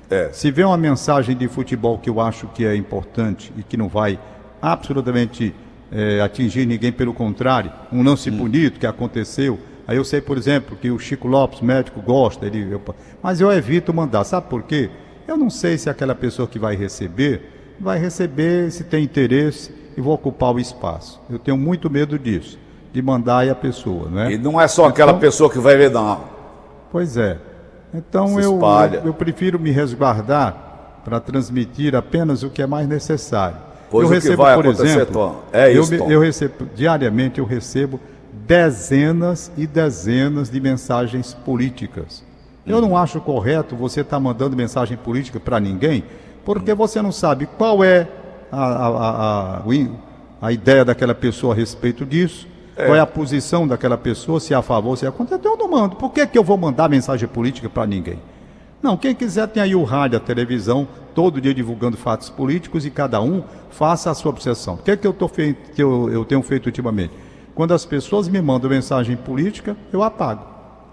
É. 0.09 0.29
Se 0.31 0.51
vê 0.51 0.63
uma 0.63 0.77
mensagem 0.77 1.35
de 1.35 1.47
futebol 1.47 1.97
que 1.97 2.09
eu 2.09 2.19
acho 2.19 2.47
que 2.47 2.65
é 2.65 2.75
importante 2.75 3.51
e 3.57 3.63
que 3.63 3.77
não 3.77 3.87
vai 3.87 4.19
absolutamente 4.61 5.53
eh, 5.91 6.21
atingir 6.21 6.65
ninguém, 6.65 6.91
pelo 6.91 7.13
contrário, 7.13 7.71
um 7.91 8.03
lance 8.03 8.31
bonito 8.31 8.79
que 8.79 8.87
aconteceu. 8.87 9.59
Aí 9.87 9.95
eu 9.97 10.03
sei, 10.03 10.19
por 10.19 10.37
exemplo, 10.37 10.75
que 10.75 10.91
o 10.91 10.99
Chico 10.99 11.27
Lopes, 11.27 11.61
médico, 11.61 12.01
gosta, 12.01 12.45
ele, 12.45 12.67
eu- 12.71 12.81
mas 13.23 13.39
eu 13.39 13.51
evito 13.51 13.93
mandar. 13.93 14.23
Sabe 14.25 14.47
por 14.49 14.63
quê? 14.63 14.89
Eu 15.27 15.37
não 15.37 15.49
sei 15.49 15.77
se 15.77 15.89
aquela 15.89 16.13
pessoa 16.13 16.47
que 16.47 16.59
vai 16.59 16.75
receber 16.75 17.53
vai 17.79 17.97
receber, 17.99 18.71
se 18.71 18.83
tem 18.83 19.03
interesse 19.03 19.71
e 19.95 20.01
vou 20.01 20.13
ocupar 20.13 20.53
o 20.53 20.59
espaço. 20.59 21.21
Eu 21.29 21.37
tenho 21.37 21.55
muito 21.57 21.89
medo 21.89 22.17
disso, 22.17 22.57
de 22.91 23.01
mandar 23.03 23.39
aí 23.39 23.49
a 23.51 23.55
pessoa, 23.55 24.09
né? 24.09 24.33
E 24.33 24.37
não 24.37 24.59
é 24.59 24.67
só 24.67 24.85
aquela 24.87 25.11
Então- 25.11 25.19
pessoa 25.21 25.49
que 25.49 25.59
vai 25.59 25.77
ver, 25.77 25.91
não. 25.91 26.21
Pois 26.91 27.15
é. 27.17 27.37
Então 27.93 28.39
eu, 28.39 28.59
eu, 28.59 29.01
eu 29.05 29.13
prefiro 29.13 29.59
me 29.59 29.69
resguardar 29.71 31.01
para 31.05 31.19
transmitir 31.19 31.95
apenas 31.95 32.43
o 32.43 32.49
que 32.49 32.61
é 32.61 32.67
mais 32.67 32.87
necessário. 32.87 33.57
Pois 33.89 34.09
eu 34.11 34.17
o 34.17 34.21
que 34.21 34.35
vai 34.35 34.53
acontecer, 34.59 35.05
Tom, 35.05 35.41
é 35.53 35.69
eu, 35.73 35.81
isso, 35.81 35.97
Tom. 35.97 36.11
eu 36.11 36.19
recebo 36.19 36.67
diariamente 36.75 37.39
eu 37.39 37.45
recebo 37.45 37.99
dezenas 38.47 39.51
e 39.57 39.67
dezenas 39.67 40.49
de 40.49 40.59
mensagens 40.61 41.33
políticas. 41.33 42.23
Eu 42.65 42.77
Uhum. 42.77 42.81
não 42.89 42.97
acho 42.97 43.19
correto 43.19 43.75
você 43.75 44.01
estar 44.01 44.19
mandando 44.19 44.55
mensagem 44.55 44.97
política 44.97 45.39
para 45.39 45.59
ninguém, 45.59 46.03
porque 46.45 46.73
você 46.73 47.01
não 47.01 47.11
sabe 47.11 47.45
qual 47.45 47.83
é 47.83 48.07
a, 48.51 48.63
a, 48.65 48.87
a, 48.87 49.61
a- 50.41 50.51
ideia 50.51 50.85
daquela 50.85 51.13
pessoa 51.13 51.53
a 51.53 51.57
respeito 51.57 52.05
disso, 52.05 52.47
qual 52.75 52.95
é 52.95 52.99
a 52.99 53.05
posição 53.07 53.67
daquela 53.67 53.97
pessoa, 53.97 54.39
se 54.39 54.53
é 54.53 54.57
a 54.57 54.61
favor, 54.61 54.97
se 54.97 55.05
é 55.05 55.11
contra. 55.11 55.35
Então 55.35 55.53
eu 55.53 55.57
não 55.57 55.69
mando. 55.69 55.95
Por 55.97 56.11
que, 56.11 56.25
que 56.27 56.37
eu 56.37 56.43
vou 56.43 56.57
mandar 56.57 56.87
mensagem 56.89 57.27
política 57.27 57.67
para 57.69 57.85
ninguém? 57.85 58.19
Não, 58.81 58.95
quem 58.95 59.13
quiser 59.15 59.47
tem 59.47 59.61
aí 59.63 59.75
o 59.75 59.83
rádio, 59.83 60.17
a 60.17 60.21
televisão, 60.21 60.87
todo 61.15 61.41
dia 61.41 61.53
divulgando 61.53 61.97
fatos 61.97 62.29
políticos 62.29 62.85
e 62.85 62.91
cada 62.91 63.19
um 63.19 63.43
faça 63.71 64.11
a 64.11 64.13
sua 64.13 64.29
obsessão. 64.29 64.75
O 64.75 64.77
que 64.77 64.91
é 64.91 64.95
que 64.97 65.07
eu, 65.07 65.11
tô 65.13 65.27
fei- 65.27 65.55
que 65.75 65.81
eu, 65.81 66.09
eu 66.11 66.23
tenho 66.23 66.41
feito 66.43 66.67
ultimamente? 66.67 67.11
Quando 67.57 67.73
as 67.73 67.83
pessoas 67.83 68.27
me 68.27 68.39
mandam 68.39 68.69
mensagem 68.69 69.17
política, 69.17 69.75
eu 69.91 70.03
apago. 70.03 70.43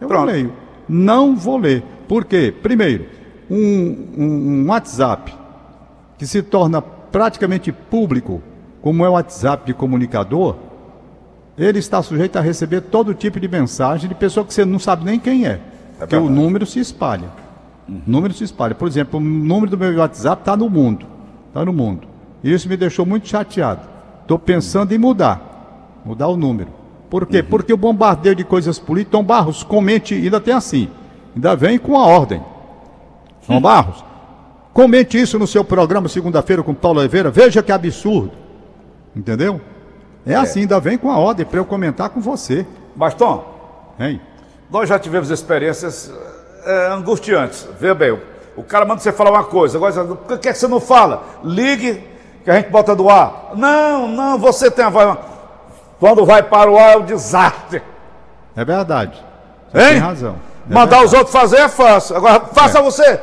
Eu 0.01 0.09
não 0.09 0.09
Pronto. 0.09 0.25
leio. 0.31 0.51
Não 0.89 1.37
vou 1.37 1.59
ler. 1.59 1.83
Por 2.09 2.25
quê? 2.25 2.55
Primeiro, 2.63 3.05
um, 3.51 4.07
um- 4.17 4.63
um 4.63 4.67
WhatsApp 4.71 5.31
que 6.17 6.27
se 6.27 6.41
torna 6.43 6.81
praticamente 6.81 7.71
público, 7.71 8.41
como 8.81 9.05
é 9.05 9.09
o 9.11 9.13
WhatsApp 9.13 9.67
de 9.67 9.75
comunicador, 9.75 10.57
ele 11.59 11.79
está 11.81 12.03
sujeito 12.03 12.37
a 12.39 12.41
receber 12.41 12.81
todo 12.81 13.13
tipo 13.13 13.39
de 13.39 13.47
mensagem 13.47 14.09
de 14.09 14.15
pessoa 14.15 14.47
que 14.47 14.55
você 14.55 14.65
não 14.65 14.79
sabe 14.79 15.05
nem 15.05 15.21
quem 15.21 15.47
é. 15.47 15.61
porque 15.99 16.17
o 16.17 16.31
número 16.31 16.65
se 16.65 16.81
espalha. 16.81 17.29
O 17.87 18.11
número 18.11 18.33
se 18.33 18.43
espalha. 18.43 18.75
Por 18.75 18.89
exemplo, 18.89 19.21
o 19.21 19.23
número 19.23 19.71
do 19.71 19.77
meu 19.77 19.95
WhatsApp 19.99 20.41
está 20.41 20.57
no 20.57 20.71
mundo. 20.71 21.05
Está 21.49 21.63
no 21.63 21.75
mundo. 21.75 22.09
E 22.43 22.51
isso 22.51 22.71
me 22.71 22.77
deixou 22.79 23.05
muito 23.05 23.29
chateado. 23.29 23.83
Estou 24.23 24.39
pensando 24.39 24.93
em 24.93 24.99
mudar. 24.99 25.51
Mudar 26.05 26.29
o 26.29 26.37
número. 26.37 26.71
Por 27.09 27.27
quê? 27.27 27.43
Porque 27.43 27.73
o 27.73 27.77
bombardeio 27.77 28.35
de 28.35 28.45
coisas 28.45 28.79
políticas. 28.79 29.13
Tom 29.13 29.25
Barros, 29.25 29.63
comente, 29.63 30.15
ainda 30.15 30.41
tem 30.41 30.53
assim. 30.55 30.89
Ainda 31.35 31.55
vem 31.55 31.79
com 31.79 31.97
a 31.97 32.07
ordem. 32.07 32.43
Tom 33.47 33.61
Barros, 33.61 34.05
comente 34.73 35.21
isso 35.21 35.39
no 35.39 35.47
seu 35.47 35.65
programa 35.65 36.09
segunda-feira 36.09 36.63
com 36.63 36.75
Paulo 36.75 37.01
Oliveira. 37.01 37.31
Veja 37.31 37.63
que 37.63 37.73
absurdo. 37.73 38.33
Entendeu? 39.15 39.61
É, 40.27 40.35
assim, 40.35 40.61
ainda 40.61 40.81
vem 40.81 40.97
com 40.99 41.11
a 41.11 41.19
ordem 41.19 41.45
para 41.45 41.59
eu 41.59 41.65
comentar 41.65 42.09
com 42.11 42.21
você. 42.21 42.67
Mas, 42.97 43.15
Tom, 43.15 43.55
Hein? 43.99 44.21
nós 44.71 44.89
já 44.89 44.99
tivemos 44.99 45.31
experiências 45.31 46.13
é, 46.65 46.89
angustiantes. 46.89 47.69
Vê 47.79 47.95
bem, 47.95 48.13
o, 48.13 48.21
o 48.57 48.63
cara 48.63 48.85
manda 48.85 49.01
você 49.01 49.13
falar 49.13 49.31
uma 49.31 49.45
coisa, 49.45 49.79
agora 49.79 50.05
por 50.05 50.39
que, 50.39 50.49
é 50.49 50.53
que 50.53 50.59
você 50.59 50.67
não 50.67 50.81
fala? 50.81 51.23
Ligue 51.45 52.03
que 52.43 52.51
a 52.51 52.57
gente 52.57 52.71
bota 52.71 52.95
do 52.95 53.09
ar. 53.09 53.53
Não, 53.55 54.09
não, 54.09 54.39
você 54.39 54.71
tem 54.71 54.85
a 54.85 54.91
voz. 54.91 55.19
Quando 56.05 56.27
vai 56.27 56.43
para 56.43 56.71
o 56.71 56.77
ar 56.77 56.93
é 56.93 56.97
um 56.99 57.05
desastre. 57.07 57.81
É 58.55 58.63
verdade. 58.63 59.19
Você 59.73 59.79
Hein? 59.81 59.89
tem 59.93 59.99
razão. 60.01 60.37
É 60.69 60.75
Mandar 60.75 60.99
verdade. 60.99 61.05
os 61.07 61.13
outros 61.15 61.33
fazer 61.33 61.57
é 61.57 61.67
fácil. 61.67 62.15
Agora 62.15 62.41
faça 62.41 62.83
você. 62.83 63.19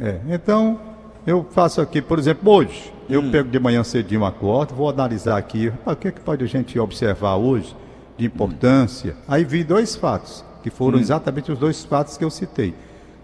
É, 0.00 0.18
então, 0.30 0.80
eu 1.26 1.46
faço 1.50 1.82
aqui, 1.82 2.00
por 2.00 2.18
exemplo, 2.18 2.50
hoje, 2.50 2.90
eu 3.10 3.20
Hum. 3.20 3.30
pego 3.30 3.50
de 3.50 3.60
manhã 3.60 3.84
cedinho 3.84 4.22
uma 4.22 4.32
corda, 4.32 4.72
vou 4.74 4.88
analisar 4.88 5.36
aqui, 5.36 5.70
ah, 5.84 5.92
o 5.92 5.96
que, 5.96 6.08
é 6.08 6.10
que 6.10 6.20
pode 6.20 6.42
a 6.42 6.46
gente 6.48 6.78
observar 6.78 7.36
hoje 7.36 7.76
de 8.16 8.24
importância. 8.24 9.14
Aí 9.28 9.44
vi 9.44 9.62
dois 9.62 9.94
fatos, 9.94 10.42
que 10.62 10.70
Hum. 10.70 10.72
foram 10.74 10.98
exatamente 10.98 11.52
os 11.52 11.58
dois 11.58 11.84
fatos 11.84 12.16
que 12.16 12.24
eu 12.24 12.30
citei. 12.30 12.74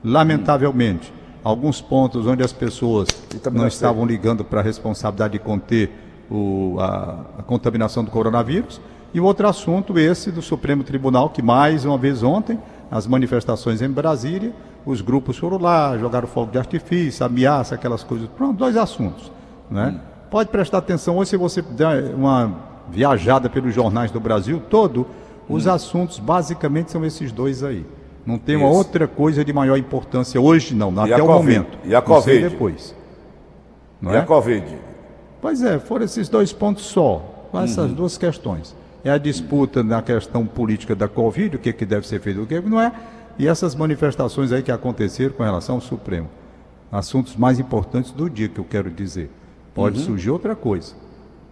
Lamentavelmente, 0.04 1.10
alguns 1.42 1.80
pontos 1.80 2.26
onde 2.26 2.42
as 2.42 2.52
pessoas 2.52 3.08
não 3.50 3.66
estavam 3.66 4.04
ligando 4.04 4.44
para 4.44 4.60
a 4.60 4.62
responsabilidade 4.62 5.32
de 5.32 5.38
conter 5.38 5.90
o- 6.30 6.76
a, 6.80 7.24
a 7.38 7.42
contaminação 7.42 8.02
do 8.04 8.10
coronavírus, 8.10 8.80
e 9.12 9.20
o 9.20 9.24
outro 9.24 9.46
assunto, 9.46 9.98
esse 9.98 10.30
do 10.32 10.42
Supremo 10.42 10.82
Tribunal, 10.82 11.30
que 11.30 11.40
mais 11.42 11.84
uma 11.84 11.96
vez 11.96 12.22
ontem, 12.22 12.58
as 12.90 13.06
manifestações 13.06 13.80
em 13.80 13.88
Brasília, 13.88 14.52
os 14.84 15.00
grupos 15.00 15.36
foram 15.38 15.58
lá, 15.58 15.96
jogaram 15.96 16.26
fogo 16.28 16.50
de 16.52 16.58
artifício, 16.58 17.24
ameaça, 17.24 17.74
aquelas 17.74 18.02
coisas. 18.02 18.28
Pronto, 18.36 18.56
dois 18.58 18.76
assuntos. 18.76 19.30
Né? 19.70 19.98
Pode 20.30 20.48
prestar 20.50 20.78
atenção 20.78 21.16
hoje, 21.16 21.30
se 21.30 21.36
você 21.36 21.62
der 21.62 22.12
uma 22.14 22.52
viajada 22.90 23.48
pelos 23.48 23.72
jornais 23.74 24.10
do 24.10 24.20
Brasil 24.20 24.60
todo, 24.68 25.06
os 25.48 25.66
assuntos 25.66 26.18
basicamente 26.18 26.90
são 26.90 27.04
esses 27.04 27.30
dois 27.32 27.62
aí. 27.62 27.86
Não 28.26 28.36
tem 28.38 28.56
uma 28.56 28.68
Isso. 28.68 28.78
outra 28.78 29.06
coisa 29.06 29.44
de 29.44 29.52
maior 29.52 29.76
importância 29.78 30.40
hoje, 30.40 30.74
não, 30.74 30.90
E 31.06 31.12
até 31.12 31.22
o 31.22 31.26
Covid? 31.26 31.58
momento. 31.58 31.78
E 31.84 31.94
a 31.94 32.02
Covid? 32.02 32.48
depois. 32.48 32.94
Não 34.00 34.12
E 34.12 34.16
é? 34.16 34.18
a 34.18 34.22
Covid? 34.22 34.64
Pois 35.44 35.62
é, 35.62 35.78
foram 35.78 36.06
esses 36.06 36.26
dois 36.30 36.54
pontos 36.54 36.84
só, 36.84 37.50
essas 37.62 37.90
Uhum. 37.90 37.94
duas 37.96 38.16
questões. 38.16 38.74
É 39.04 39.10
a 39.10 39.18
disputa 39.18 39.82
na 39.82 40.00
questão 40.00 40.46
política 40.46 40.96
da 40.96 41.06
Covid, 41.06 41.56
o 41.56 41.58
que, 41.58 41.70
que 41.70 41.84
deve 41.84 42.08
ser 42.08 42.18
feito, 42.18 42.40
o 42.40 42.46
que 42.46 42.58
não 42.62 42.80
é, 42.80 42.90
e 43.38 43.46
essas 43.46 43.74
manifestações 43.74 44.52
aí 44.52 44.62
que 44.62 44.72
aconteceram 44.72 45.34
com 45.34 45.42
relação 45.42 45.74
ao 45.74 45.80
Supremo. 45.82 46.30
Assuntos 46.90 47.36
mais 47.36 47.60
importantes 47.60 48.10
do 48.10 48.30
dia, 48.30 48.48
que 48.48 48.58
eu 48.58 48.64
quero 48.64 48.90
dizer. 48.90 49.30
Pode 49.74 49.98
Uhum. 49.98 50.04
surgir 50.06 50.30
outra 50.30 50.56
coisa. 50.56 50.94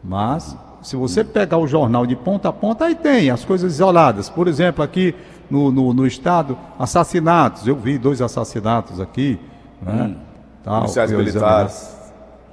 Mas, 0.02 0.56
se 0.80 0.96
você 0.96 1.22
pegar 1.22 1.58
o 1.58 1.66
jornal 1.66 2.06
de 2.06 2.16
ponta 2.16 2.48
a 2.48 2.52
ponta, 2.52 2.86
aí 2.86 2.94
tem 2.94 3.28
as 3.28 3.44
coisas 3.44 3.74
isoladas. 3.74 4.30
Por 4.30 4.48
exemplo, 4.48 4.82
aqui 4.82 5.14
no, 5.50 5.70
no, 5.70 5.92
no 5.92 6.06
estado, 6.06 6.56
assassinatos. 6.78 7.68
Eu 7.68 7.76
vi 7.76 7.98
dois 7.98 8.22
assassinatos 8.22 8.98
aqui. 9.02 9.38
Né? 9.82 10.16
Tal, 10.64 10.76
Hum. 10.76 10.80
Policiais 10.80 11.12
eu 11.12 11.18
militares. 11.18 11.94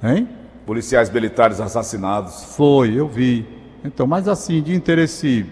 Hein? 0.02 0.28
Policiais 0.66 1.10
militares 1.10 1.60
assassinados. 1.60 2.44
Foi, 2.56 2.92
eu 2.94 3.08
vi. 3.08 3.46
Então, 3.84 4.06
mas 4.06 4.28
assim, 4.28 4.62
de 4.62 4.74
interesse 4.74 5.46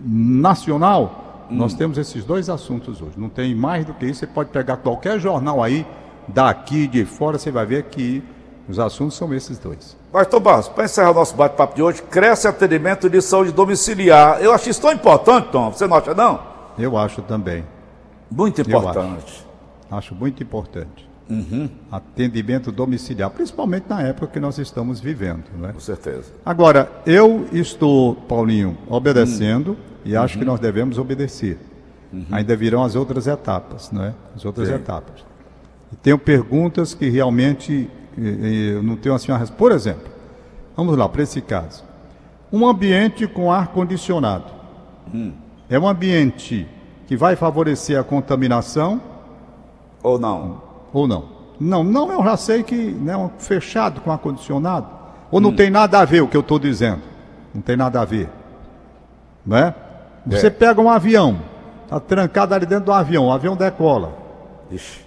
nacional, 0.00 1.46
nós 1.50 1.74
temos 1.74 1.98
esses 1.98 2.24
dois 2.24 2.48
assuntos 2.48 3.00
hoje. 3.00 3.12
Não 3.16 3.28
tem 3.28 3.54
mais 3.54 3.84
do 3.84 3.94
que 3.94 4.06
isso. 4.06 4.20
Você 4.20 4.26
pode 4.26 4.50
pegar 4.50 4.76
qualquer 4.76 5.18
jornal 5.18 5.62
aí, 5.62 5.86
daqui, 6.28 6.86
de 6.86 7.04
fora, 7.04 7.38
você 7.38 7.50
vai 7.50 7.64
ver 7.64 7.84
que 7.84 8.22
os 8.68 8.78
assuntos 8.78 9.16
são 9.16 9.32
esses 9.32 9.58
dois. 9.58 9.96
Mas, 10.12 10.26
Tom 10.26 10.40
Barros, 10.40 10.68
para 10.68 10.84
encerrar 10.84 11.10
o 11.10 11.14
nosso 11.14 11.34
bate-papo 11.34 11.74
de 11.74 11.82
hoje, 11.82 12.02
cresce 12.02 12.48
atendimento 12.48 13.08
de 13.08 13.20
saúde 13.20 13.52
domiciliar. 13.52 14.40
Eu 14.40 14.52
acho 14.52 14.68
isso 14.68 14.80
tão 14.80 14.92
importante, 14.92 15.48
Tom. 15.50 15.70
Você 15.70 15.86
não 15.86 15.96
acha, 15.96 16.14
não? 16.14 16.40
Eu 16.78 16.96
acho 16.96 17.22
também. 17.22 17.64
Muito 18.30 18.60
acho. 18.60 18.70
importante. 18.70 19.46
Acho 19.90 20.14
muito 20.14 20.42
importante. 20.42 21.08
Atendimento 21.90 22.70
domiciliar, 22.70 23.30
principalmente 23.30 23.86
na 23.88 24.00
época 24.02 24.28
que 24.28 24.40
nós 24.40 24.58
estamos 24.58 25.00
vivendo. 25.00 25.44
Né? 25.58 25.72
Com 25.72 25.80
certeza. 25.80 26.32
Agora, 26.44 26.90
eu 27.04 27.48
estou, 27.52 28.14
Paulinho, 28.14 28.78
obedecendo 28.88 29.76
e 30.04 30.16
acho 30.16 30.38
que 30.38 30.44
nós 30.44 30.60
devemos 30.60 30.98
obedecer. 30.98 31.58
Ainda 32.30 32.56
virão 32.56 32.82
as 32.84 32.94
outras 32.94 33.26
etapas, 33.26 33.90
não 33.90 34.04
é? 34.04 34.14
As 34.34 34.44
outras 34.44 34.68
Sim. 34.68 34.74
etapas. 34.74 35.24
E 35.92 35.96
tenho 35.96 36.18
perguntas 36.18 36.94
que 36.94 37.08
realmente 37.08 37.90
eh, 38.16 38.22
eh, 38.22 38.76
eu 38.76 38.82
não 38.82 38.96
tenho 38.96 39.14
assim 39.14 39.30
uma 39.30 39.38
resposta. 39.38 39.58
Por 39.58 39.72
exemplo, 39.72 40.08
vamos 40.76 40.96
lá, 40.96 41.08
para 41.08 41.22
esse 41.22 41.40
caso. 41.40 41.84
Um 42.52 42.66
ambiente 42.66 43.26
com 43.26 43.52
ar-condicionado. 43.52 44.52
É 45.68 45.78
um 45.78 45.86
ambiente 45.86 46.66
que 47.06 47.16
vai 47.16 47.36
favorecer 47.36 47.98
a 47.98 48.04
contaminação 48.04 49.00
Ou 50.02 50.18
não? 50.18 50.65
Ou 50.96 51.06
não? 51.06 51.24
Não, 51.58 51.84
não, 51.84 52.10
eu 52.10 52.22
já 52.24 52.36
sei 52.36 52.62
que 52.62 52.74
né, 52.74 53.16
um 53.16 53.28
fechado 53.38 54.00
com 54.00 54.10
ar-condicionado. 54.10 54.86
Ou 55.30 55.40
não 55.40 55.54
tem 55.54 55.70
nada 55.70 55.98
a 55.98 56.04
ver 56.04 56.22
o 56.22 56.28
que 56.28 56.36
eu 56.36 56.40
estou 56.40 56.58
dizendo? 56.58 57.02
Não 57.54 57.60
tem 57.60 57.76
nada 57.76 58.00
a 58.00 58.04
ver. 58.04 58.28
Né? 59.44 59.74
Você 60.26 60.46
É. 60.46 60.50
pega 60.50 60.80
um 60.80 60.88
avião, 60.90 61.38
está 61.84 62.00
trancado 62.00 62.54
ali 62.54 62.66
dentro 62.66 62.86
do 62.86 62.92
avião, 62.92 63.26
o 63.26 63.32
avião 63.32 63.56
decola. 63.56 64.16
Ixi. 64.70 65.00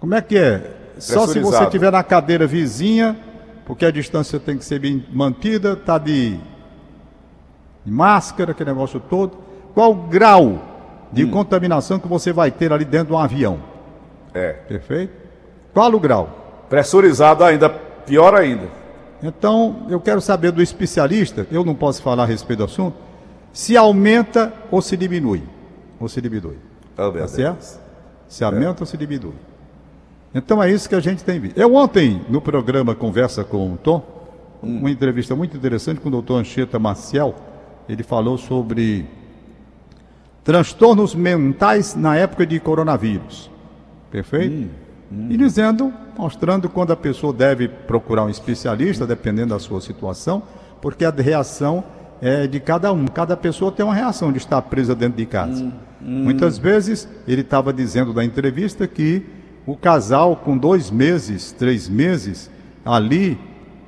Como 0.00 0.14
é 0.14 0.20
que 0.20 0.36
é? 0.36 0.76
Só 0.98 1.26
se 1.26 1.40
você 1.40 1.64
estiver 1.64 1.90
na 1.90 2.02
cadeira 2.02 2.46
vizinha, 2.46 3.16
porque 3.64 3.84
a 3.84 3.90
distância 3.90 4.38
tem 4.38 4.58
que 4.58 4.64
ser 4.64 4.78
bem 4.78 5.04
mantida, 5.12 5.72
está 5.72 5.98
de, 5.98 6.38
máscara, 7.84 8.52
aquele 8.52 8.70
negócio 8.70 9.00
todo. 9.00 9.36
qual 9.74 9.92
o 9.92 9.94
grau 9.94 10.58
de 11.10 11.26
contaminação 11.26 11.98
que 11.98 12.06
você 12.08 12.32
vai 12.32 12.50
ter 12.50 12.72
ali 12.72 12.84
dentro 12.84 13.08
de 13.08 13.12
um 13.14 13.18
avião. 13.18 13.71
É. 14.34 14.52
Perfeito? 14.52 15.12
Qual 15.72 15.92
o 15.92 16.00
grau? 16.00 16.66
Pressurizado 16.68 17.44
ainda, 17.44 17.68
pior 17.68 18.34
ainda. 18.34 18.68
Então, 19.22 19.86
eu 19.88 20.00
quero 20.00 20.20
saber 20.20 20.50
do 20.50 20.62
especialista, 20.62 21.46
eu 21.50 21.64
não 21.64 21.74
posso 21.74 22.02
falar 22.02 22.24
a 22.24 22.26
respeito 22.26 22.58
do 22.58 22.64
assunto, 22.64 22.96
se 23.52 23.76
aumenta 23.76 24.52
ou 24.70 24.82
se 24.82 24.96
diminui. 24.96 25.42
Ou 26.00 26.08
se 26.08 26.20
diminui. 26.20 26.56
Oh, 26.98 27.10
meu 27.10 27.22
Tá 27.22 27.28
certo? 27.28 27.80
Se 28.26 28.42
aumenta 28.42 28.82
ou 28.82 28.86
se 28.86 28.96
diminui. 28.96 29.34
Então 30.34 30.62
é 30.62 30.70
isso 30.70 30.88
que 30.88 30.94
a 30.94 31.00
gente 31.00 31.22
tem 31.22 31.38
visto. 31.38 31.58
Eu 31.58 31.74
ontem, 31.74 32.22
no 32.28 32.40
programa 32.40 32.94
Conversa 32.94 33.44
com 33.44 33.74
o 33.74 33.76
Tom, 33.76 34.02
uma 34.62 34.90
entrevista 34.90 35.36
muito 35.36 35.56
interessante 35.56 36.00
com 36.00 36.08
o 36.08 36.12
doutor 36.12 36.38
Anchieta 36.38 36.78
Maciel, 36.78 37.34
ele 37.88 38.02
falou 38.02 38.38
sobre 38.38 39.06
transtornos 40.42 41.14
mentais 41.14 41.94
na 41.94 42.16
época 42.16 42.46
de 42.46 42.58
coronavírus. 42.58 43.50
Perfeito? 44.12 44.70
E 45.30 45.36
dizendo, 45.36 45.92
mostrando 46.16 46.68
quando 46.68 46.92
a 46.92 46.96
pessoa 46.96 47.32
deve 47.32 47.66
procurar 47.68 48.24
um 48.24 48.30
especialista, 48.30 49.06
dependendo 49.06 49.48
da 49.48 49.58
sua 49.58 49.80
situação, 49.80 50.42
porque 50.80 51.04
a 51.04 51.10
reação 51.10 51.82
é 52.20 52.46
de 52.46 52.60
cada 52.60 52.92
um. 52.92 53.06
Cada 53.06 53.36
pessoa 53.36 53.72
tem 53.72 53.84
uma 53.84 53.94
reação 53.94 54.30
de 54.30 54.38
estar 54.38 54.60
presa 54.62 54.94
dentro 54.94 55.16
de 55.16 55.26
casa. 55.26 55.72
Muitas 56.00 56.58
vezes, 56.58 57.08
ele 57.26 57.40
estava 57.40 57.72
dizendo 57.72 58.12
na 58.12 58.24
entrevista 58.24 58.86
que 58.86 59.24
o 59.66 59.76
casal 59.76 60.36
com 60.36 60.56
dois 60.56 60.90
meses, 60.90 61.52
três 61.52 61.88
meses, 61.88 62.50
ali, 62.84 63.38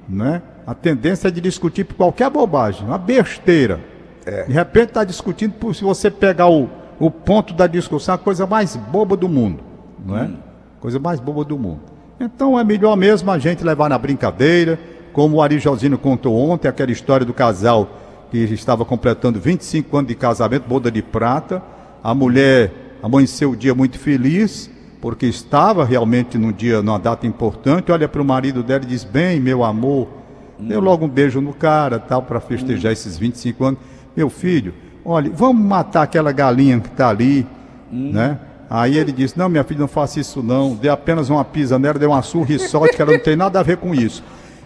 né, 0.08 0.42
a 0.66 0.74
tendência 0.74 1.28
é 1.28 1.30
de 1.30 1.40
discutir 1.40 1.84
por 1.84 1.94
qualquer 1.94 2.30
bobagem, 2.30 2.86
uma 2.86 2.98
besteira. 2.98 3.80
De 4.46 4.52
repente 4.52 4.88
está 4.88 5.04
discutindo, 5.04 5.52
por, 5.52 5.74
se 5.74 5.82
você 5.84 6.10
pegar 6.10 6.48
o, 6.48 6.68
o 6.98 7.10
ponto 7.10 7.52
da 7.52 7.66
discussão, 7.66 8.14
a 8.14 8.18
coisa 8.18 8.46
mais 8.46 8.76
boba 8.76 9.16
do 9.16 9.28
mundo, 9.28 9.62
não 10.04 10.16
é? 10.16 10.30
Coisa 10.80 10.98
mais 10.98 11.18
boba 11.18 11.44
do 11.44 11.58
mundo. 11.58 11.80
Então 12.20 12.58
é 12.58 12.64
melhor 12.64 12.96
mesmo 12.96 13.30
a 13.30 13.38
gente 13.38 13.64
levar 13.64 13.88
na 13.88 13.98
brincadeira, 13.98 14.78
como 15.12 15.36
o 15.36 15.42
Ari 15.42 15.58
Josino 15.58 15.96
contou 15.96 16.36
ontem, 16.36 16.68
aquela 16.68 16.90
história 16.90 17.24
do 17.24 17.32
casal 17.32 17.88
que 18.30 18.38
estava 18.38 18.84
completando 18.84 19.38
25 19.38 19.96
anos 19.96 20.08
de 20.08 20.14
casamento, 20.14 20.68
boda 20.68 20.90
de 20.90 21.02
prata. 21.02 21.62
A 22.02 22.14
mulher 22.14 22.98
amanheceu 23.02 23.52
o 23.52 23.56
dia 23.56 23.74
muito 23.74 23.98
feliz, 23.98 24.70
porque 25.00 25.26
estava 25.26 25.84
realmente 25.84 26.36
num 26.36 26.50
dia, 26.50 26.82
numa 26.82 26.98
data 26.98 27.26
importante. 27.26 27.92
Olha 27.92 28.08
para 28.08 28.20
o 28.20 28.24
marido 28.24 28.62
dela 28.62 28.82
e 28.82 28.86
diz: 28.88 29.04
Bem, 29.04 29.38
meu 29.38 29.62
amor, 29.62 30.08
deu 30.58 30.80
logo 30.80 31.04
um 31.04 31.08
beijo 31.08 31.40
no 31.40 31.52
cara, 31.52 31.98
tal, 31.98 32.22
para 32.22 32.40
festejar 32.40 32.92
esses 32.92 33.16
25 33.16 33.64
anos. 33.64 33.80
Meu 34.16 34.28
filho, 34.28 34.74
olha, 35.04 35.30
vamos 35.32 35.64
matar 35.64 36.02
aquela 36.02 36.32
galinha 36.32 36.80
que 36.80 36.88
está 36.88 37.08
ali, 37.08 37.46
né? 37.90 38.38
Aí 38.68 38.98
ele 38.98 39.12
disse: 39.12 39.38
Não, 39.38 39.48
minha 39.48 39.64
filha, 39.64 39.80
não 39.80 39.88
faça 39.88 40.20
isso 40.20 40.42
não. 40.42 40.74
Dê 40.74 40.88
apenas 40.88 41.30
uma 41.30 41.44
pisa 41.44 41.78
nela, 41.78 41.98
dê 41.98 42.06
uma 42.06 42.22
surra 42.22 42.54
e 42.54 42.58
solte, 42.58 42.96
que 42.96 43.02
ela 43.02 43.12
não 43.12 43.20
tem 43.20 43.36
nada 43.36 43.60
a 43.60 43.62
ver 43.62 43.76
com 43.76 43.94
isso. 43.94 44.22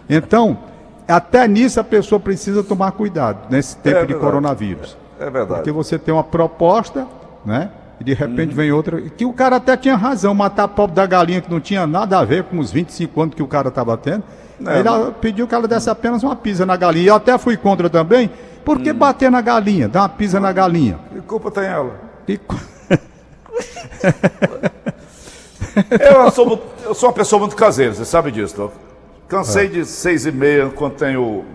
Então, 0.09 0.57
até 1.07 1.47
nisso 1.47 1.79
a 1.79 1.83
pessoa 1.83 2.19
precisa 2.19 2.63
tomar 2.63 2.91
cuidado 2.91 3.47
nesse 3.49 3.75
tempo 3.77 4.01
de 4.01 4.05
verdade. 4.07 4.19
coronavírus. 4.19 4.97
É 5.19 5.29
verdade. 5.29 5.61
Porque 5.61 5.71
você 5.71 5.99
tem 5.99 6.13
uma 6.13 6.23
proposta, 6.23 7.05
né? 7.45 7.69
E 7.99 8.03
de 8.03 8.13
repente 8.13 8.53
vem 8.55 8.71
outra. 8.71 9.01
Que 9.01 9.25
o 9.25 9.33
cara 9.33 9.57
até 9.57 9.75
tinha 9.75 9.95
razão, 9.95 10.33
matar 10.33 10.63
a 10.63 10.67
pobre 10.67 10.95
da 10.95 11.05
galinha 11.05 11.41
que 11.41 11.51
não 11.51 11.59
tinha 11.59 11.85
nada 11.85 12.17
a 12.17 12.23
ver 12.23 12.43
com 12.45 12.57
os 12.57 12.71
25 12.71 13.21
anos 13.21 13.35
que 13.35 13.43
o 13.43 13.47
cara 13.47 13.67
estava 13.67 13.97
tendo. 13.97 14.23
Não, 14.59 14.71
Aí 14.71 14.79
ela 14.79 15.11
pediu 15.11 15.47
que 15.47 15.53
ela 15.53 15.67
desse 15.67 15.89
apenas 15.89 16.23
uma 16.23 16.35
pisa 16.35 16.65
na 16.65 16.77
galinha. 16.77 17.09
Eu 17.09 17.15
até 17.15 17.37
fui 17.37 17.57
contra 17.57 17.89
também. 17.89 18.29
Por 18.63 18.79
que 18.79 18.93
bater 18.93 19.29
na 19.31 19.41
galinha? 19.41 19.87
Dar 19.87 20.01
uma 20.01 20.09
pisa 20.09 20.39
na 20.39 20.51
galinha. 20.51 20.99
Que 21.11 21.21
culpa 21.21 21.51
tem 21.51 21.65
ela? 21.65 21.93
E 22.27 22.39
Eu 25.99 26.31
sou, 26.31 26.61
eu 26.83 26.93
sou 26.93 27.09
uma 27.09 27.15
pessoa 27.15 27.39
muito 27.39 27.55
caseira, 27.55 27.93
você 27.93 28.05
sabe 28.05 28.31
disso, 28.31 28.55
não? 28.59 28.71
Cansei 29.27 29.65
É. 29.65 29.69
de 29.69 29.85
seis 29.85 30.25
e 30.25 30.31
meia, 30.31 30.69
quando 30.69 30.95
tem 30.95 31.15
o 31.15 31.45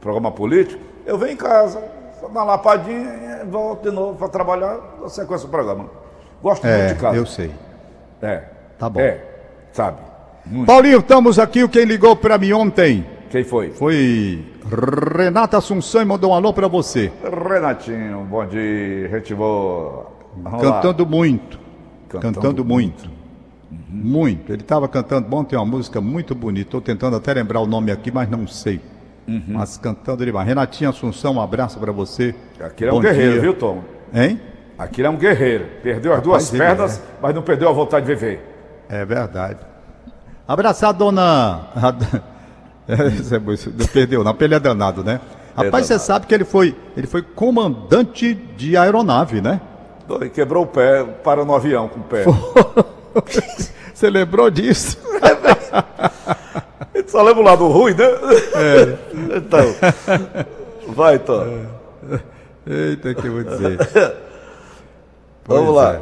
programa 0.00 0.30
político, 0.30 0.80
eu 1.04 1.18
venho 1.18 1.32
em 1.32 1.36
casa, 1.36 1.82
uma 2.22 2.44
lapadinha 2.44 3.40
e 3.42 3.46
volto 3.46 3.88
de 3.88 3.94
novo 3.94 4.16
para 4.16 4.28
trabalhar 4.28 4.78
na 5.00 5.08
sequência 5.08 5.46
do 5.46 5.50
programa. 5.50 5.86
Gosto 6.42 6.62
muito 6.66 6.74
É, 6.80 6.94
de 6.94 7.00
casa. 7.00 7.16
eu 7.16 7.26
sei. 7.26 7.50
É. 8.22 8.42
Tá 8.78 8.88
bom. 8.88 9.00
É, 9.00 9.20
sabe? 9.72 9.98
Muito. 10.46 10.66
Paulinho, 10.66 11.00
estamos 11.00 11.38
aqui. 11.38 11.66
Quem 11.68 11.84
ligou 11.84 12.16
para 12.16 12.38
mim 12.38 12.52
ontem 12.52 13.04
Quem 13.28 13.44
foi? 13.44 13.70
foi 13.72 14.44
Renata 15.16 15.58
Assunção 15.58 16.00
e 16.00 16.04
mandou 16.04 16.30
um 16.30 16.34
alô 16.34 16.52
para 16.52 16.66
você. 16.68 17.12
Renatinho, 17.22 18.20
bom 18.30 18.46
dia, 18.46 19.08
gente 19.10 19.34
boa. 19.34 20.06
Cantando 20.60 21.06
muito. 21.06 21.58
Cantando 22.08 22.40
Cantando, 22.40 22.64
muito. 22.64 23.10
Muito. 23.88 24.52
Ele 24.52 24.62
estava 24.62 24.88
cantando 24.88 25.28
bom, 25.28 25.44
tem 25.44 25.58
uma 25.58 25.64
música 25.64 26.00
muito 26.00 26.34
bonita. 26.34 26.68
Estou 26.68 26.80
tentando 26.80 27.16
até 27.16 27.32
lembrar 27.34 27.60
o 27.60 27.66
nome 27.66 27.90
aqui, 27.90 28.10
mas 28.10 28.28
não 28.28 28.46
sei. 28.46 28.80
Uhum. 29.28 29.42
Mas 29.48 29.76
cantando 29.78 30.24
demais. 30.24 30.46
Renatinha 30.46 30.90
Assunção, 30.90 31.34
um 31.34 31.40
abraço 31.40 31.78
para 31.78 31.92
você. 31.92 32.34
Aquele 32.60 32.90
é 32.90 32.92
um 32.92 32.96
Bom 32.96 33.02
guerreiro, 33.02 33.32
dia. 33.32 33.40
viu, 33.40 33.54
Tom? 33.54 33.82
Hein? 34.12 34.40
Aquele 34.78 35.06
é 35.06 35.10
um 35.10 35.16
guerreiro. 35.16 35.66
Perdeu 35.82 36.12
as 36.12 36.22
duas 36.22 36.48
ele 36.52 36.62
pernas, 36.62 37.02
mas 37.20 37.34
não 37.34 37.42
perdeu 37.42 37.68
a 37.68 37.72
vontade 37.72 38.06
de 38.06 38.14
viver. 38.14 38.84
É 38.88 39.04
verdade. 39.04 39.60
Abraçar 40.48 40.90
a 40.90 40.92
dona. 40.92 41.60
É 42.88 43.06
isso 43.06 43.34
não 43.78 43.86
perdeu, 43.86 44.24
não, 44.24 44.36
ele 44.40 44.54
é 44.54 44.58
danado, 44.58 45.04
né? 45.04 45.20
Rapaz, 45.54 45.86
você 45.86 45.92
danado. 45.92 46.06
sabe 46.06 46.26
que 46.26 46.34
ele 46.34 46.44
foi, 46.44 46.74
ele 46.96 47.06
foi 47.06 47.22
comandante 47.22 48.34
de 48.34 48.76
aeronave, 48.76 49.40
né? 49.40 49.60
E 50.24 50.28
quebrou 50.30 50.64
o 50.64 50.66
pé, 50.66 51.04
parou 51.22 51.44
no 51.44 51.54
avião 51.54 51.88
com 51.88 52.00
o 52.00 52.02
pé. 52.02 52.24
Você 53.94 54.08
lembrou 54.10 54.50
disso? 54.50 54.98
Só 57.06 57.22
lembra 57.22 57.42
o 57.42 57.44
lado 57.44 57.66
ruim, 57.68 57.94
né? 57.94 58.04
É. 58.54 59.36
Então, 59.36 59.74
vai, 60.88 61.18
Tom. 61.18 61.66
Eita, 62.66 63.14
que 63.14 63.26
eu 63.26 63.32
vou 63.32 63.42
dizer. 63.44 63.78
Vamos 65.46 65.64
Pois 65.66 65.76
lá. 65.76 65.94
é. 65.94 66.00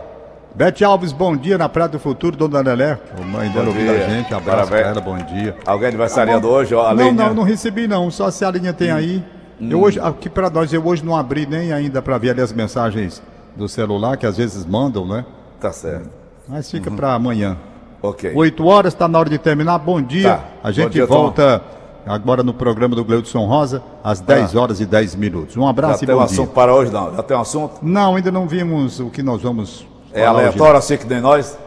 Bete 0.55 0.85
Alves, 0.85 1.13
bom 1.13 1.37
dia 1.37 1.57
na 1.57 1.69
Praia 1.69 1.89
do 1.89 1.99
Futuro, 2.01 2.37
Dona 2.37 2.61
Lelé. 2.61 2.99
A 3.17 3.23
mãe 3.25 3.49
dela 3.51 3.69
ouvindo 3.69 3.91
a 3.91 3.99
gente, 4.09 4.35
abraço 4.35 4.71
Parabéns. 4.71 4.87
ela, 4.97 5.01
bom 5.01 5.17
dia. 5.17 5.57
Alguém 5.65 5.89
aniversariando 5.89 6.49
hoje, 6.49 6.75
ó, 6.75 6.87
a 6.89 6.95
não, 6.95 7.11
Linha? 7.11 7.27
não, 7.29 7.35
não 7.35 7.43
recebi 7.45 7.87
não, 7.87 8.11
só 8.11 8.31
se 8.31 8.45
a 8.45 8.51
linha 8.51 8.73
tem 8.73 8.91
aí. 8.91 9.23
Hum. 9.61 9.69
Eu 9.71 9.81
hoje, 9.81 10.01
aqui 10.01 10.29
para 10.29 10.51
nós, 10.51 10.73
eu 10.73 10.85
hoje 10.85 11.05
não 11.05 11.17
abri 11.17 11.47
nem 11.47 11.73
ainda 11.73 12.03
para 12.03 12.19
ver 12.19 12.31
ali 12.31 12.41
as 12.41 12.53
mensagens 12.53 13.23
do 13.59 13.69
celular, 13.69 14.17
que 14.17 14.25
às 14.25 14.37
vezes 14.37 14.65
mandam, 14.65 15.07
né? 15.07 15.25
Tá 15.61 15.73
certo. 15.73 16.09
Mas 16.49 16.73
Uhum. 16.73 16.79
fica 16.79 16.91
para 16.91 17.13
amanhã. 17.13 17.57
Ok. 18.01 18.33
8 18.35 18.65
horas, 18.67 18.93
está 18.95 19.09
na 19.09 19.19
hora 19.19 19.29
de 19.29 19.37
terminar. 19.39 19.77
Bom 19.79 20.01
dia. 20.01 20.37
Tá. 20.37 20.45
A 20.63 20.71
gente 20.71 20.93
dia, 20.93 21.07
Tom. 21.07 21.15
volta 21.15 21.61
agora 22.07 22.43
no 22.43 22.55
programa 22.55 22.95
do 22.95 23.05
Gleudson 23.05 23.45
Rosa, 23.45 23.83
às 24.03 24.21
10 24.21 24.55
horas 24.55 24.81
e 24.81 24.87
10 24.87 25.15
minutos. 25.17 25.57
Um 25.57 25.65
Já 25.65 25.69
abraço 25.71 26.07
tem 26.07 26.09
e 26.09 26.13
um 26.17 26.21
bom 26.21 26.25
dia. 26.25 26.33
assunto 26.35 26.53
para 26.55 26.75
hoje, 26.75 26.93
não? 26.93 27.15
Já 27.15 27.23
tem 27.23 27.37
um 27.37 27.41
assunto? 27.41 27.75
Não, 27.83 28.15
ainda 28.17 28.31
não 28.31 28.47
vimos 28.47 29.01
o 29.01 29.11
que 29.11 29.23
nós 29.23 29.43
vamos 29.43 29.85
É 30.13 30.21
hoje. 30.21 30.27
aleatório, 30.29 30.77
assim 30.79 30.97
que 30.97 31.07
nem 31.07 31.21
nós? 31.21 31.59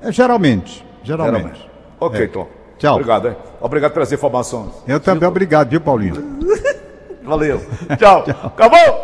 É, 0.00 0.10
geralmente, 0.12 0.86
geralmente. 1.02 1.42
Geralmente. 1.42 1.70
Ok, 2.00 2.22
É. 2.22 2.26
Tom. 2.28 2.46
Tchau. 2.78 2.94
Obrigado, 2.94 3.28
hein? 3.28 3.36
Obrigado 3.60 3.92
pelas 3.92 4.12
informações. 4.12 4.70
Eu 4.86 5.00
também, 5.00 5.28
obrigado, 5.28 5.68
viu, 5.70 5.80
Paulinho? 5.80 6.38
Valeu. 7.24 7.60
Tchau. 7.98 8.24
Acabou! 8.44 9.03